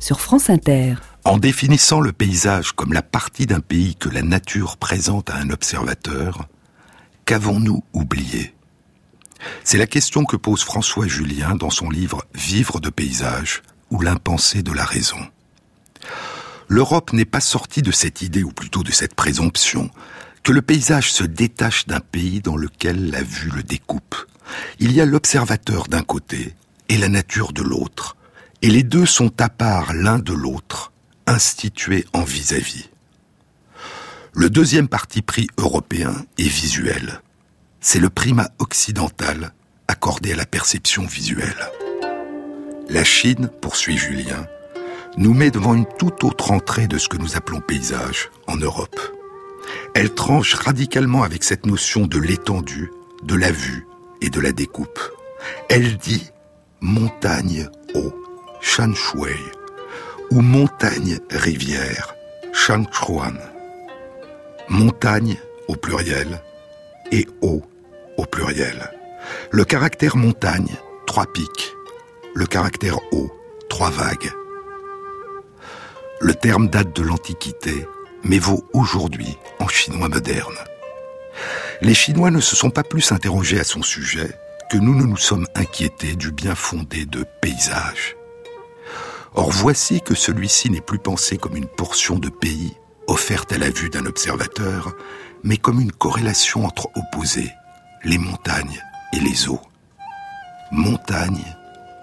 [0.00, 0.94] sur France Inter.
[1.24, 5.50] En définissant le paysage comme la partie d'un pays que la nature présente à un
[5.50, 6.48] observateur,
[7.26, 8.54] qu'avons-nous oublié?
[9.62, 14.64] C'est la question que pose François Julien dans son livre Vivre de paysage ou l'impensé
[14.64, 15.20] de la raison.
[16.66, 19.90] L'Europe n'est pas sortie de cette idée, ou plutôt de cette présomption,
[20.42, 24.16] que le paysage se détache d'un pays dans lequel la vue le découpe.
[24.80, 26.56] Il y a l'observateur d'un côté
[26.92, 28.18] et la nature de l'autre,
[28.60, 30.92] et les deux sont à part l'un de l'autre,
[31.26, 32.90] institué en vis-à-vis.
[34.34, 37.22] Le deuxième parti pris européen est visuel.
[37.80, 39.54] C'est le primat occidental
[39.88, 41.70] accordé à la perception visuelle.
[42.90, 44.46] La Chine, poursuit Julien,
[45.16, 49.00] nous met devant une toute autre entrée de ce que nous appelons paysage en Europe.
[49.94, 52.90] Elle tranche radicalement avec cette notion de l'étendue,
[53.22, 53.86] de la vue
[54.20, 55.00] et de la découpe.
[55.70, 56.32] Elle dit
[56.82, 58.12] montagne haut,
[58.60, 59.38] Shan Shui,
[60.30, 62.14] ou montagne rivière,
[62.52, 63.38] Shan Chuan.
[64.68, 66.42] Montagne au pluriel
[67.12, 67.62] et eau
[68.16, 68.90] au pluriel.
[69.50, 70.74] Le caractère montagne,
[71.06, 71.72] trois pics.
[72.34, 73.30] Le caractère eau,
[73.68, 74.32] trois vagues.
[76.20, 77.86] Le terme date de l'Antiquité,
[78.24, 80.56] mais vaut aujourd'hui en chinois moderne.
[81.80, 84.30] Les Chinois ne se sont pas plus interrogés à son sujet
[84.76, 88.16] nous ne nous sommes inquiétés du bien fondé de paysage.
[89.34, 93.70] Or voici que celui-ci n'est plus pensé comme une portion de pays offerte à la
[93.70, 94.94] vue d'un observateur,
[95.42, 97.50] mais comme une corrélation entre opposés,
[98.04, 98.80] les montagnes
[99.12, 99.60] et les eaux.
[100.70, 101.44] Montagne,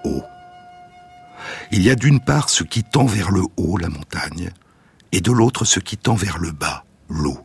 [0.05, 0.23] eau.
[1.71, 4.51] Il y a d'une part ce qui tend vers le haut, la montagne,
[5.11, 7.39] et de l'autre ce qui tend vers le bas, l'eau.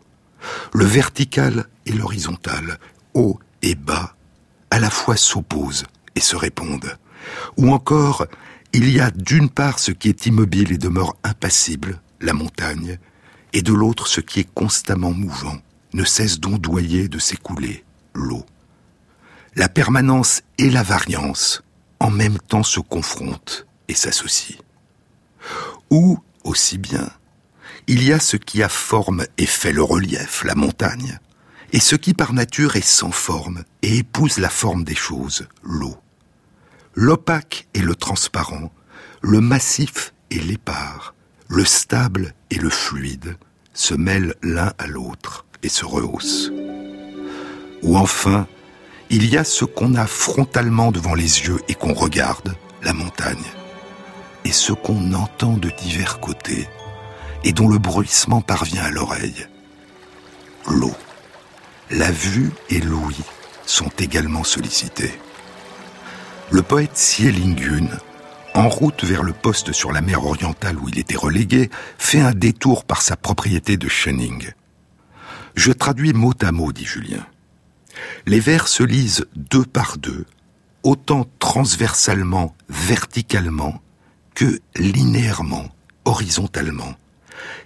[0.72, 2.78] Le vertical et l'horizontal,
[3.14, 4.14] haut et bas,
[4.74, 5.84] à la fois s'opposent
[6.16, 6.98] et se répondent.
[7.56, 8.26] Ou encore,
[8.72, 12.98] il y a d'une part ce qui est immobile et demeure impassible, la montagne,
[13.52, 15.58] et de l'autre ce qui est constamment mouvant,
[15.92, 18.44] ne cesse d'ondoyer, de s'écouler, l'eau.
[19.54, 21.62] La permanence et la variance
[22.00, 24.58] en même temps se confrontent et s'associent.
[25.90, 27.08] Ou, aussi bien,
[27.86, 31.20] il y a ce qui a forme et fait le relief, la montagne,
[31.74, 35.96] et ce qui par nature est sans forme et épouse la forme des choses, l'eau.
[36.94, 38.70] L'opaque et le transparent,
[39.22, 41.16] le massif et l'épars,
[41.48, 43.36] le stable et le fluide
[43.72, 46.52] se mêlent l'un à l'autre et se rehaussent.
[47.82, 48.46] Ou enfin,
[49.10, 52.54] il y a ce qu'on a frontalement devant les yeux et qu'on regarde,
[52.84, 53.50] la montagne,
[54.44, 56.68] et ce qu'on entend de divers côtés,
[57.42, 59.48] et dont le bruissement parvient à l'oreille.
[60.68, 60.94] L'eau.
[61.90, 63.22] La vue et l'ouïe
[63.66, 65.12] sont également sollicités.
[66.50, 67.88] Le poète Xie Lingyun,
[68.54, 71.68] en route vers le poste sur la mer orientale où il était relégué,
[71.98, 74.52] fait un détour par sa propriété de Shening.
[75.56, 77.26] Je traduis mot à mot, dit Julien.
[78.26, 80.24] Les vers se lisent deux par deux,
[80.84, 83.82] autant transversalement, verticalement,
[84.34, 85.68] que linéairement,
[86.06, 86.94] horizontalement,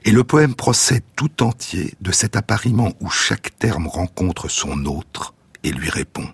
[0.05, 5.35] et le poème procède tout entier de cet appariement où chaque terme rencontre son autre
[5.63, 6.29] et lui répond.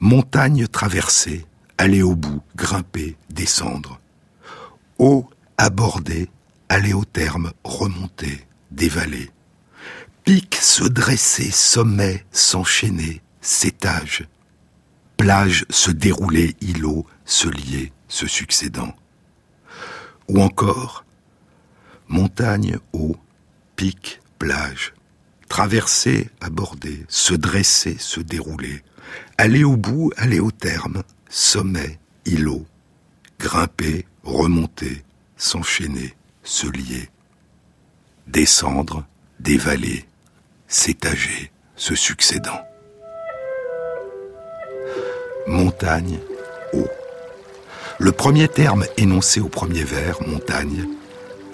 [0.00, 1.46] Montagne traversée,
[1.78, 4.00] aller au bout, grimper, descendre.
[4.98, 5.28] Eau
[5.58, 6.28] abordée,
[6.68, 9.30] aller au terme, remonter, dévaler.
[10.24, 14.26] Pic se dresser, sommet s'enchaîner, s'étage.
[15.16, 18.94] Plage se dérouler, îlot se lier, se succédant.
[20.28, 21.05] Ou encore,
[22.08, 23.16] montagne, eau,
[23.76, 24.94] pic, plage,
[25.48, 28.82] traverser, aborder, se dresser, se dérouler,
[29.38, 32.66] aller au bout, aller au terme, sommet, îlot,
[33.38, 35.04] grimper, remonter,
[35.36, 37.08] s'enchaîner, se lier,
[38.26, 39.04] descendre,
[39.40, 40.06] dévaler,
[40.68, 42.60] s'étager, se succédant.
[45.46, 46.18] Montagne,
[46.72, 46.88] eau.
[47.98, 50.86] Le premier terme énoncé au premier vers, montagne,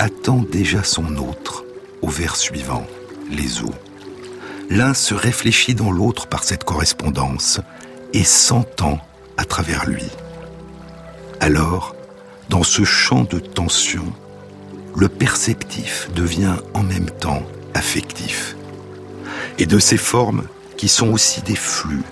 [0.02, 1.64] attend déjà son autre
[2.02, 2.84] au vers suivant,
[3.30, 3.74] les eaux.
[4.68, 7.60] L'un se réfléchit dans l'autre par cette correspondance
[8.12, 8.98] et s'entend
[9.36, 10.08] à travers lui.
[11.38, 11.94] Alors,
[12.48, 14.12] dans ce champ de tension,
[14.96, 18.56] le perceptif devient en même temps affectif.
[19.58, 22.02] Et de ces formes, qui sont aussi des flux,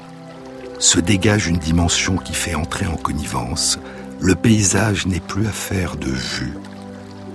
[0.79, 3.81] se dégage une dimension qui fait entrer en connivence.
[4.21, 6.55] Le paysage n'est plus affaire de vue,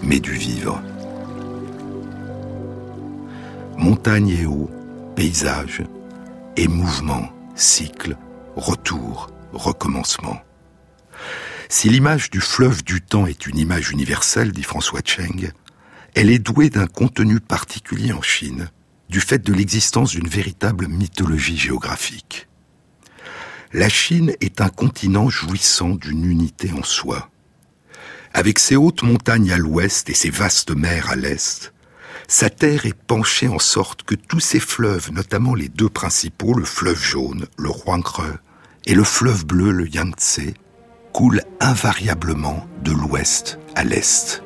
[0.06, 0.82] mais du vivre.
[3.78, 4.70] Montagne et eau,
[5.16, 5.84] paysage,
[6.56, 8.16] et mouvement, cycle,
[8.56, 10.40] retour, recommencement.
[11.70, 15.52] Si l'image du fleuve du temps est une image universelle, dit François Cheng,
[16.14, 18.70] elle est douée d'un contenu particulier en Chine,
[19.10, 22.48] du fait de l'existence d'une véritable mythologie géographique.
[23.74, 27.30] La Chine est un continent jouissant d'une unité en soi.
[28.38, 31.74] Avec ses hautes montagnes à l'ouest et ses vastes mers à l'est,
[32.28, 36.66] sa terre est penchée en sorte que tous ses fleuves, notamment les deux principaux, le
[36.66, 38.38] fleuve jaune, le Huanghe,
[38.88, 40.54] et le fleuve bleu, le Yangtze,
[41.14, 44.44] coulent invariablement de l'ouest à l'est.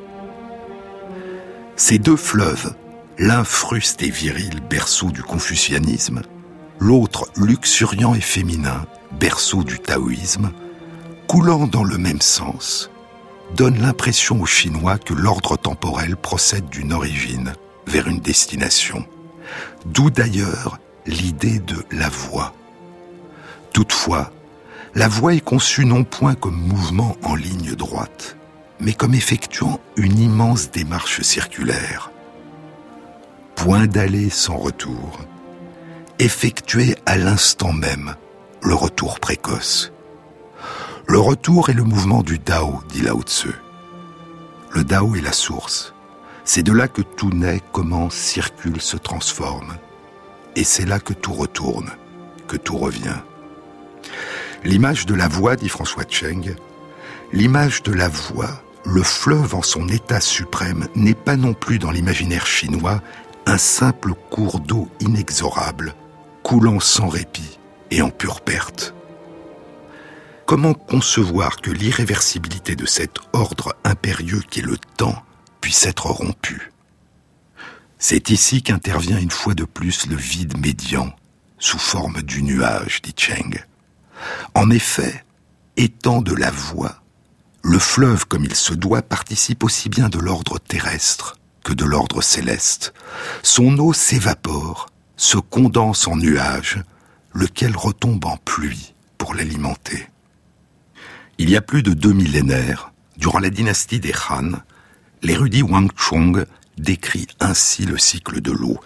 [1.76, 2.76] Ces deux fleuves,
[3.18, 6.22] l'un fruste et viril, berceau du confucianisme,
[6.78, 8.86] l'autre luxuriant et féminin,
[9.20, 10.52] berceau du taoïsme,
[11.26, 12.92] coulant dans le même sens,
[13.56, 17.54] donne l'impression aux Chinois que l'ordre temporel procède d'une origine
[17.88, 19.06] vers une destination.
[19.86, 22.54] D'où d'ailleurs l'idée de la voie
[23.74, 24.32] Toutefois,
[24.96, 28.38] la voix est conçue non point comme mouvement en ligne droite,
[28.80, 32.12] mais comme effectuant une immense démarche circulaire.
[33.56, 35.20] Point d'aller sans retour,
[36.18, 38.16] effectué à l'instant même,
[38.62, 39.92] le retour précoce.
[41.10, 43.50] Le retour est le mouvement du Dao, dit Lao Tzu.
[44.76, 45.96] Le Dao est la source.
[46.46, 49.76] C'est de là que tout naît, commence, circule, se transforme.
[50.56, 51.90] Et c'est là que tout retourne,
[52.48, 53.18] que tout revient.
[54.64, 56.56] L'image de la voix, dit François Cheng,
[57.34, 61.90] l'image de la voix, le fleuve en son état suprême, n'est pas non plus dans
[61.90, 63.02] l'imaginaire chinois
[63.48, 65.96] un simple cours d'eau inexorable,
[66.44, 67.58] coulant sans répit
[67.90, 68.94] et en pure perte.
[70.50, 75.24] Comment concevoir que l'irréversibilité de cet ordre impérieux qui est le temps
[75.62, 76.72] puisse être rompue?
[78.00, 81.14] C'est ici qu'intervient une fois de plus le vide médian,
[81.60, 83.64] sous forme du nuage, dit Cheng.
[84.56, 85.24] En effet,
[85.78, 86.96] étant de la voix,
[87.62, 92.24] le fleuve comme il se doit participe aussi bien de l'ordre terrestre que de l'ordre
[92.24, 92.96] céleste.
[93.44, 96.82] Son eau s'évapore, se condense en nuage,
[97.34, 100.08] lequel retombe en pluie pour l'alimenter.
[101.42, 104.52] Il y a plus de deux millénaires, durant la dynastie des Han,
[105.22, 106.46] l'érudit Wang Chong
[106.78, 108.78] décrit ainsi le cycle de l'eau.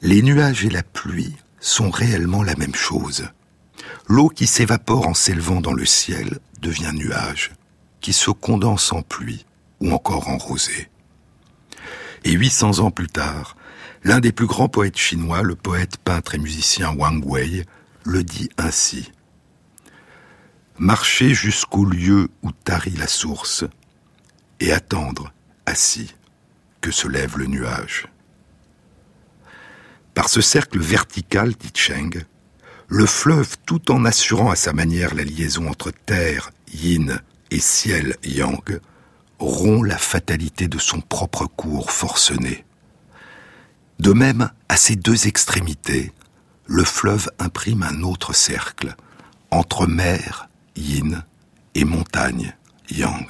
[0.00, 3.28] Les nuages et la pluie sont réellement la même chose.
[4.06, 7.50] L'eau qui s'évapore en s'élevant dans le ciel devient nuage,
[8.00, 9.44] qui se condense en pluie
[9.80, 10.88] ou encore en rosée.
[12.22, 13.56] Et 800 ans plus tard,
[14.04, 17.64] l'un des plus grands poètes chinois, le poète, peintre et musicien Wang Wei,
[18.04, 19.10] le dit ainsi.
[20.78, 23.64] Marcher jusqu'au lieu où tarit la source
[24.60, 25.32] et attendre,
[25.66, 26.14] assis,
[26.80, 28.06] que se lève le nuage.
[30.14, 32.24] Par ce cercle vertical, dit Cheng,
[32.86, 37.20] le fleuve, tout en assurant à sa manière la liaison entre terre, yin,
[37.50, 38.80] et ciel, yang,
[39.40, 42.64] rompt la fatalité de son propre cours forcené.
[43.98, 46.12] De même, à ces deux extrémités,
[46.66, 48.94] le fleuve imprime un autre cercle,
[49.50, 50.47] entre mer,
[50.78, 51.24] yin,
[51.74, 52.54] et montagne,
[52.90, 53.26] yang.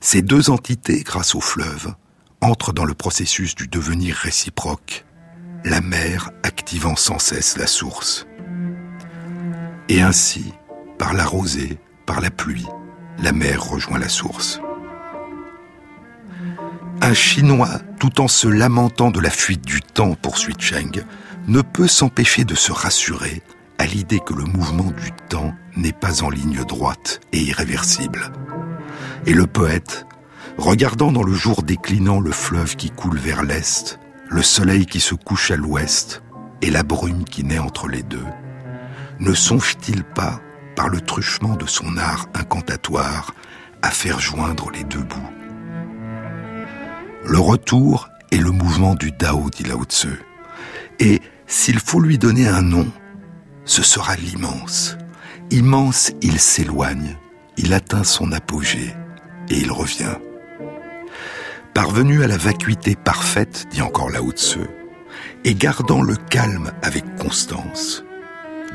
[0.00, 1.94] Ces deux entités, grâce au fleuve,
[2.40, 5.04] entrent dans le processus du devenir réciproque,
[5.64, 8.26] la mer activant sans cesse la source.
[9.88, 10.54] Et ainsi,
[10.98, 12.66] par la rosée, par la pluie,
[13.18, 14.60] la mer rejoint la source.
[17.02, 21.04] Un Chinois, tout en se lamentant de la fuite du temps, poursuit Cheng,
[21.46, 23.42] ne peut s'empêcher de se rassurer
[23.80, 28.30] à l'idée que le mouvement du temps n'est pas en ligne droite et irréversible.
[29.24, 30.04] Et le poète,
[30.58, 35.14] regardant dans le jour déclinant le fleuve qui coule vers l'est, le soleil qui se
[35.14, 36.22] couche à l'ouest
[36.60, 38.26] et la brume qui naît entre les deux,
[39.18, 40.42] ne songe-t-il pas,
[40.76, 43.34] par le truchement de son art incantatoire,
[43.80, 45.30] à faire joindre les deux bouts?
[47.24, 50.20] Le retour est le mouvement du Dao, dit Lao Tzu.
[50.98, 52.86] Et s'il faut lui donner un nom,
[53.64, 54.96] ce sera l'immense.
[55.50, 57.16] Immense, il s'éloigne,
[57.56, 58.94] il atteint son apogée
[59.48, 60.16] et il revient.
[61.74, 64.60] Parvenu à la vacuité parfaite, dit encore Lao Tzu,
[65.44, 68.04] et gardant le calme avec constance,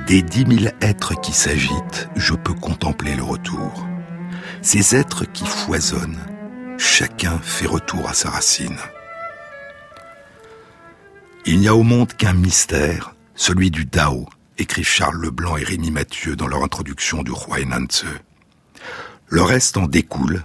[0.08, 3.88] des dix mille êtres qui s'agitent, je peux contempler le retour.
[4.62, 6.20] Ces êtres qui foisonnent,
[6.78, 8.78] chacun fait retour à sa racine.
[11.46, 14.28] Il n'y a au monde qu'un mystère, celui du Dao,
[14.58, 18.06] écrivent Charles Leblanc et Rémi Mathieu dans leur introduction du roi Enanze.
[19.28, 20.44] Le reste en découle,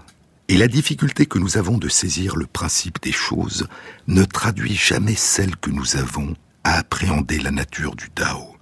[0.48, 3.68] et la difficulté que nous avons de saisir le principe des choses
[4.08, 6.34] ne traduit jamais celle que nous avons
[6.64, 8.56] à appréhender la nature du Dao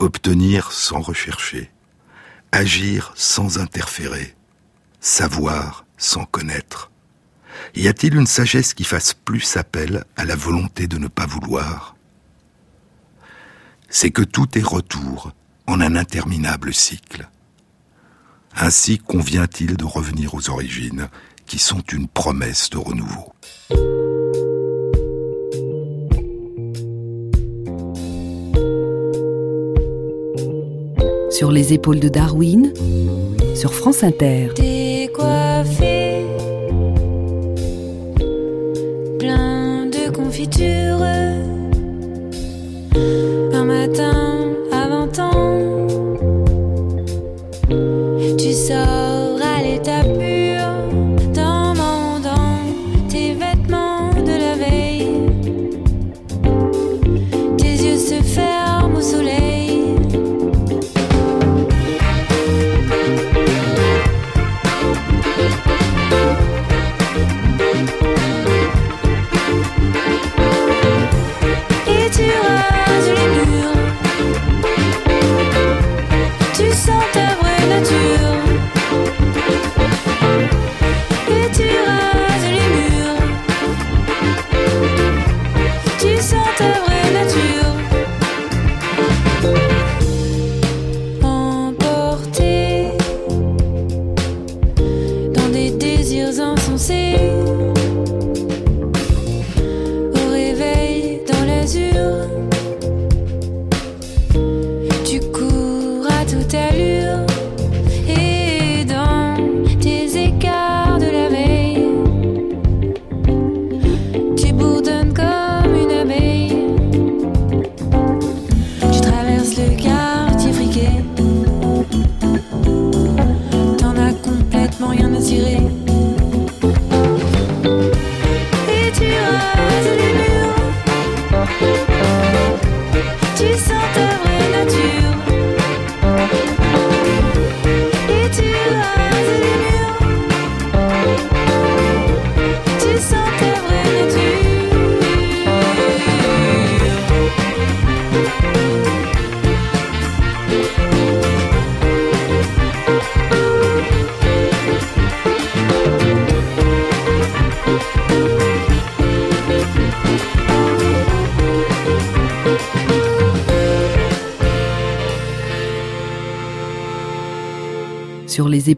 [0.00, 1.70] obtenir sans rechercher,
[2.52, 4.34] agir sans interférer,
[5.00, 6.90] savoir sans connaître.
[7.74, 11.94] Y a-t-il une sagesse qui fasse plus appel à la volonté de ne pas vouloir
[13.90, 15.32] C'est que tout est retour
[15.66, 17.28] en un interminable cycle.
[18.56, 21.08] Ainsi convient-il de revenir aux origines
[21.46, 23.34] qui sont une promesse de renouveau.
[31.40, 32.70] sur les épaules de Darwin,
[33.54, 34.48] sur France Inter.
[34.54, 35.99] Décoiffé,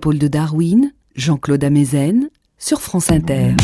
[0.02, 2.28] épaules de Darwin, Jean-Claude Amezen,
[2.58, 3.54] sur France Inter.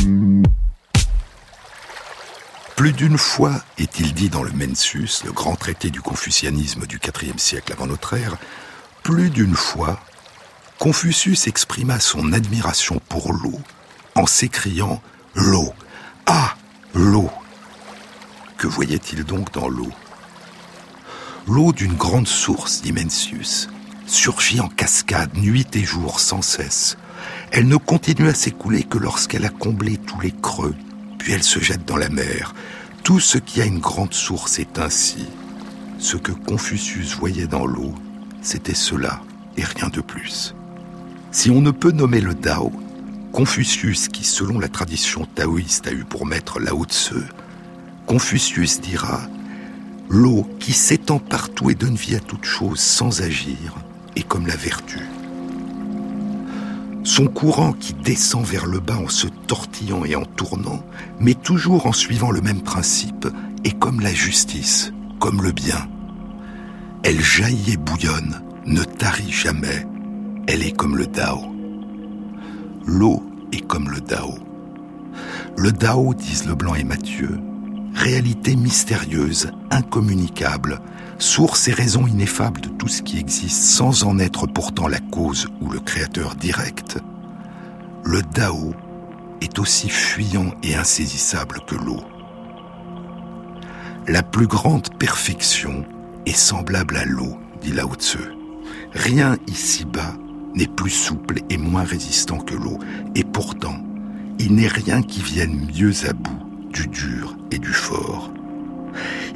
[2.77, 7.39] Plus d'une fois est-il dit dans le Mensus, le grand traité du confucianisme du IVe
[7.39, 8.37] siècle avant notre ère,
[9.03, 9.99] plus d'une fois,
[10.79, 13.59] Confucius exprima son admiration pour l'eau
[14.15, 15.03] en s'écriant
[15.35, 15.73] L'eau.
[16.27, 16.55] Ah
[16.95, 17.33] L'eau.
[18.59, 19.91] Que voyait-il donc dans l'eau?
[21.49, 23.69] L'eau d'une grande source, dit Mencius,
[24.09, 26.97] surgit en cascade nuit et jour sans cesse.
[27.51, 30.75] Elle ne continue à s'écouler que lorsqu'elle a comblé tous les creux,
[31.19, 32.55] puis elle se jette dans la mer.
[33.03, 35.27] Tout ce qui a une grande source est ainsi.
[35.99, 37.95] Ce que Confucius voyait dans l'eau,
[38.43, 39.21] c'était cela
[39.57, 40.55] et rien de plus.
[41.31, 42.73] Si on ne peut nommer le Tao,
[43.33, 47.13] Confucius, qui selon la tradition taoïste a eu pour maître Lao Tse,
[48.07, 49.23] Confucius dira
[50.09, 53.75] L'eau qui s'étend partout et donne vie à toute chose sans agir
[54.23, 55.01] comme la vertu.
[57.05, 60.83] Son courant qui descend vers le bas en se tortillant et en tournant,
[61.21, 63.27] mais toujours en suivant le même principe,
[63.65, 65.89] est comme la justice, comme le bien.
[67.03, 69.87] Elle jaillit et bouillonne, ne tarit jamais,
[70.47, 71.41] elle est comme le Dao.
[72.87, 74.35] L'eau est comme le Dao.
[75.57, 77.39] Le Dao, disent Leblanc et Mathieu,
[77.95, 80.81] réalité mystérieuse, incommunicable,
[81.19, 85.49] source et raison ineffable de tout ce qui existe sans en être pourtant la cause
[85.61, 86.99] ou le créateur direct,
[88.05, 88.73] le Dao
[89.41, 92.01] est aussi fuyant et insaisissable que l'eau.
[94.07, 95.85] La plus grande perfection
[96.25, 98.19] est semblable à l'eau, dit Lao Tzu.
[98.95, 100.15] Rien ici-bas
[100.55, 102.79] n'est plus souple et moins résistant que l'eau,
[103.15, 103.77] et pourtant,
[104.39, 106.41] il n'est rien qui vienne mieux à bout
[106.73, 108.33] du dur et du fort.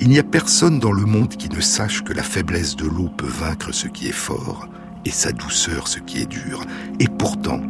[0.01, 3.09] Il n'y a personne dans le monde qui ne sache que la faiblesse de l'eau
[3.09, 4.69] peut vaincre ce qui est fort
[5.05, 6.65] et sa douceur ce qui est dur.
[7.01, 7.61] Et pourtant,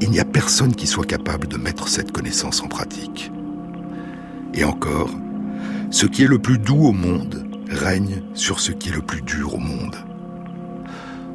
[0.00, 3.30] il n'y a personne qui soit capable de mettre cette connaissance en pratique.
[4.54, 5.10] Et encore,
[5.90, 9.22] ce qui est le plus doux au monde règne sur ce qui est le plus
[9.22, 9.96] dur au monde.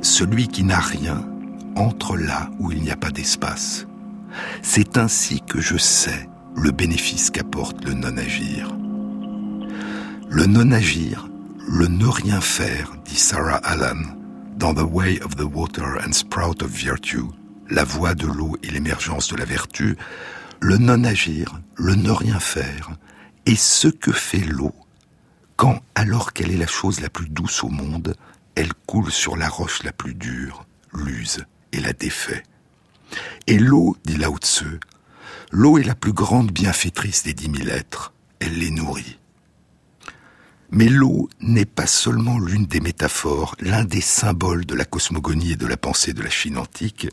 [0.01, 1.25] Celui qui n'a rien
[1.75, 3.87] entre là où il n'y a pas d'espace.
[4.61, 8.75] C'est ainsi que je sais le bénéfice qu'apporte le non-agir.
[10.37, 11.27] Le non-agir,
[11.67, 14.05] le ne rien faire, dit Sarah Allen,
[14.55, 17.25] dans The Way of the Water and Sprout of Virtue,
[17.71, 19.97] la voie de l'eau et l'émergence de la vertu,
[20.59, 22.91] le non-agir, le ne rien faire,
[23.47, 24.75] est ce que fait l'eau
[25.55, 28.15] quand, alors qu'elle est la chose la plus douce au monde,
[28.53, 32.43] elle coule sur la roche la plus dure, l'use et la défait.
[33.47, 34.79] Et l'eau, dit Lao Tzu,
[35.49, 38.13] L'eau est la plus grande bienfaitrice des dix mille êtres.
[38.39, 39.17] Elle les nourrit.
[40.71, 45.55] Mais l'eau n'est pas seulement l'une des métaphores, l'un des symboles de la cosmogonie et
[45.55, 47.07] de la pensée de la Chine antique.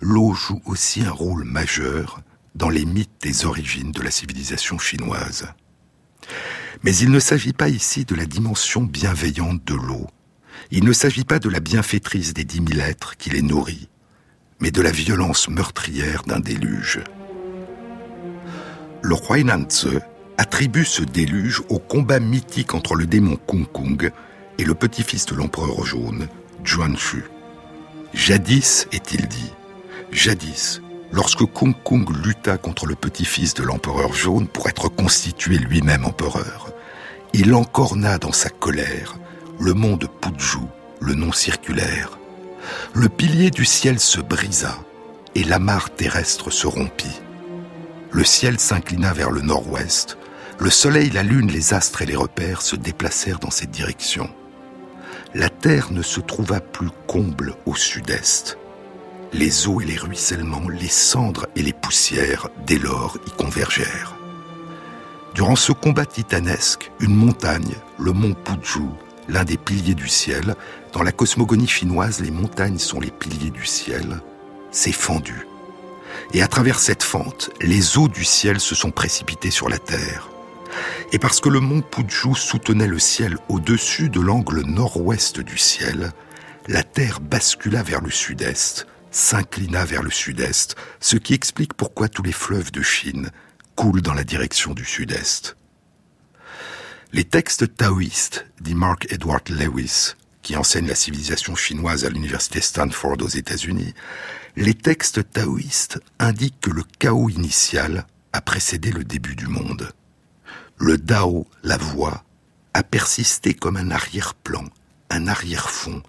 [0.00, 2.22] L'eau joue aussi un rôle majeur
[2.54, 5.46] dans les mythes des origines de la civilisation chinoise.
[6.82, 10.08] Mais il ne s'agit pas ici de la dimension bienveillante de l'eau.
[10.70, 13.88] Il ne s'agit pas de la bienfaitrice des dix mille êtres qui les nourrit,
[14.60, 17.00] mais de la violence meurtrière d'un déluge
[19.02, 19.88] le roi Nanze
[20.42, 24.10] attribue ce déluge au combat mythique entre le démon Kung Kung
[24.58, 26.26] et le petit-fils de l'empereur jaune,
[26.64, 27.22] Shu.
[28.12, 29.52] Jadis, est-il dit,
[30.10, 30.82] jadis,
[31.12, 36.72] lorsque Kung Kung lutta contre le petit-fils de l'empereur jaune pour être constitué lui-même empereur,
[37.34, 39.14] il encorna dans sa colère
[39.60, 40.58] le mont de Puju,
[41.00, 42.18] le nom circulaire.
[42.94, 44.76] Le pilier du ciel se brisa
[45.36, 47.20] et la mare terrestre se rompit
[48.12, 50.18] le ciel s'inclina vers le nord-ouest,
[50.62, 54.30] le soleil, la lune, les astres et les repères se déplacèrent dans cette direction.
[55.34, 58.58] La terre ne se trouva plus comble au sud-est.
[59.32, 64.14] Les eaux et les ruissellements, les cendres et les poussières, dès lors, y convergèrent.
[65.34, 68.84] Durant ce combat titanesque, une montagne, le mont Puju,
[69.28, 70.54] l'un des piliers du ciel,
[70.92, 74.20] dans la cosmogonie chinoise, les montagnes sont les piliers du ciel,
[74.70, 75.46] s'est fendue
[76.34, 80.28] et à travers cette fente, les eaux du ciel se sont précipitées sur la terre.
[81.12, 86.12] Et parce que le mont Puju soutenait le ciel au-dessus de l'angle nord-ouest du ciel,
[86.68, 92.22] la terre bascula vers le sud-est, s'inclina vers le sud-est, ce qui explique pourquoi tous
[92.22, 93.30] les fleuves de Chine
[93.76, 95.56] coulent dans la direction du sud-est.
[97.12, 103.18] Les textes taoïstes, dit Mark Edward Lewis, qui enseigne la civilisation chinoise à l'université Stanford
[103.20, 103.94] aux États-Unis,
[104.56, 109.92] les textes taoïstes indiquent que le chaos initial a précédé le début du monde.
[110.84, 112.24] Le Dao, la voix,
[112.74, 114.64] a persisté comme un arrière-plan,
[115.10, 116.02] un arrière-fond,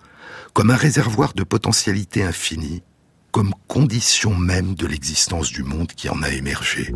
[0.53, 2.81] comme un réservoir de potentialité infinie,
[3.29, 6.91] comme condition même de l'existence du monde qui en a émergé.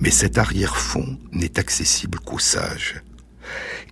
[0.00, 3.00] Mais cet arrière-fond n'est accessible qu'aux sages.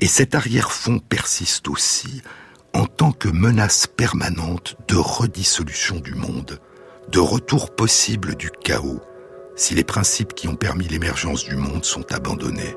[0.01, 2.23] Et cet arrière-fond persiste aussi
[2.75, 6.59] en tant que menace permanente de redissolution du monde,
[7.13, 9.01] de retour possible du chaos,
[9.59, 12.77] si les principes qui ont permis l'émergence du monde sont abandonnés.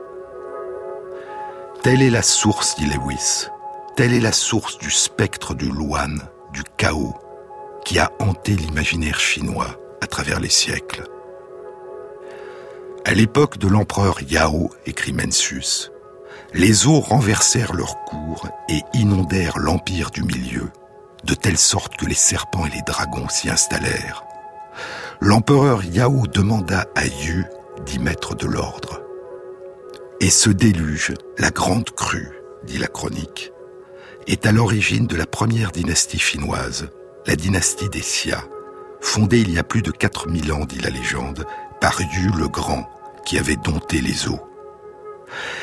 [1.83, 3.47] Telle est la source, dit Lewis,
[3.95, 6.19] telle est la source du spectre du Luan,
[6.51, 7.15] du chaos,
[7.85, 11.03] qui a hanté l'imaginaire chinois à travers les siècles.
[13.05, 15.91] À l'époque de l'empereur Yao, écrit Mencius,
[16.53, 20.71] les eaux renversèrent leur cours et inondèrent l'empire du milieu,
[21.23, 24.23] de telle sorte que les serpents et les dragons s'y installèrent.
[25.23, 27.45] L'empereur Yao demanda à Yu
[27.85, 29.03] d'y mettre de l'ordre.
[30.19, 32.31] Et ce déluge, la grande crue,
[32.63, 33.51] dit la chronique,
[34.25, 36.89] est à l'origine de la première dynastie chinoise,
[37.27, 38.43] la dynastie des Xia,
[38.99, 41.45] fondée il y a plus de 4000 ans, dit la légende,
[41.79, 42.89] par Yu le Grand,
[43.23, 44.41] qui avait dompté les eaux.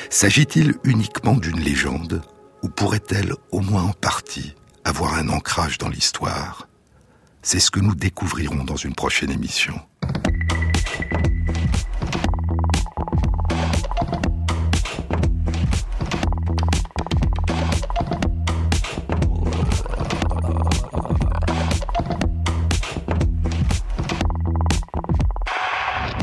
[0.09, 2.23] S'agit-il uniquement d'une légende,
[2.63, 4.55] ou pourrait-elle, au moins en partie,
[4.85, 6.68] avoir un ancrage dans l'histoire?
[7.51, 9.73] C'est ce que nous découvrirons dans une prochaine émission.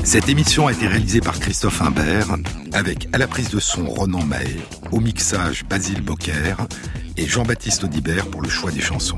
[0.03, 2.36] Cette émission a été réalisée par Christophe Imbert,
[2.71, 4.57] avec à la prise de son Ronan Mahé,
[4.91, 6.53] au mixage Basile Bocquer
[7.17, 9.17] et Jean-Baptiste Audibert pour le choix des chansons.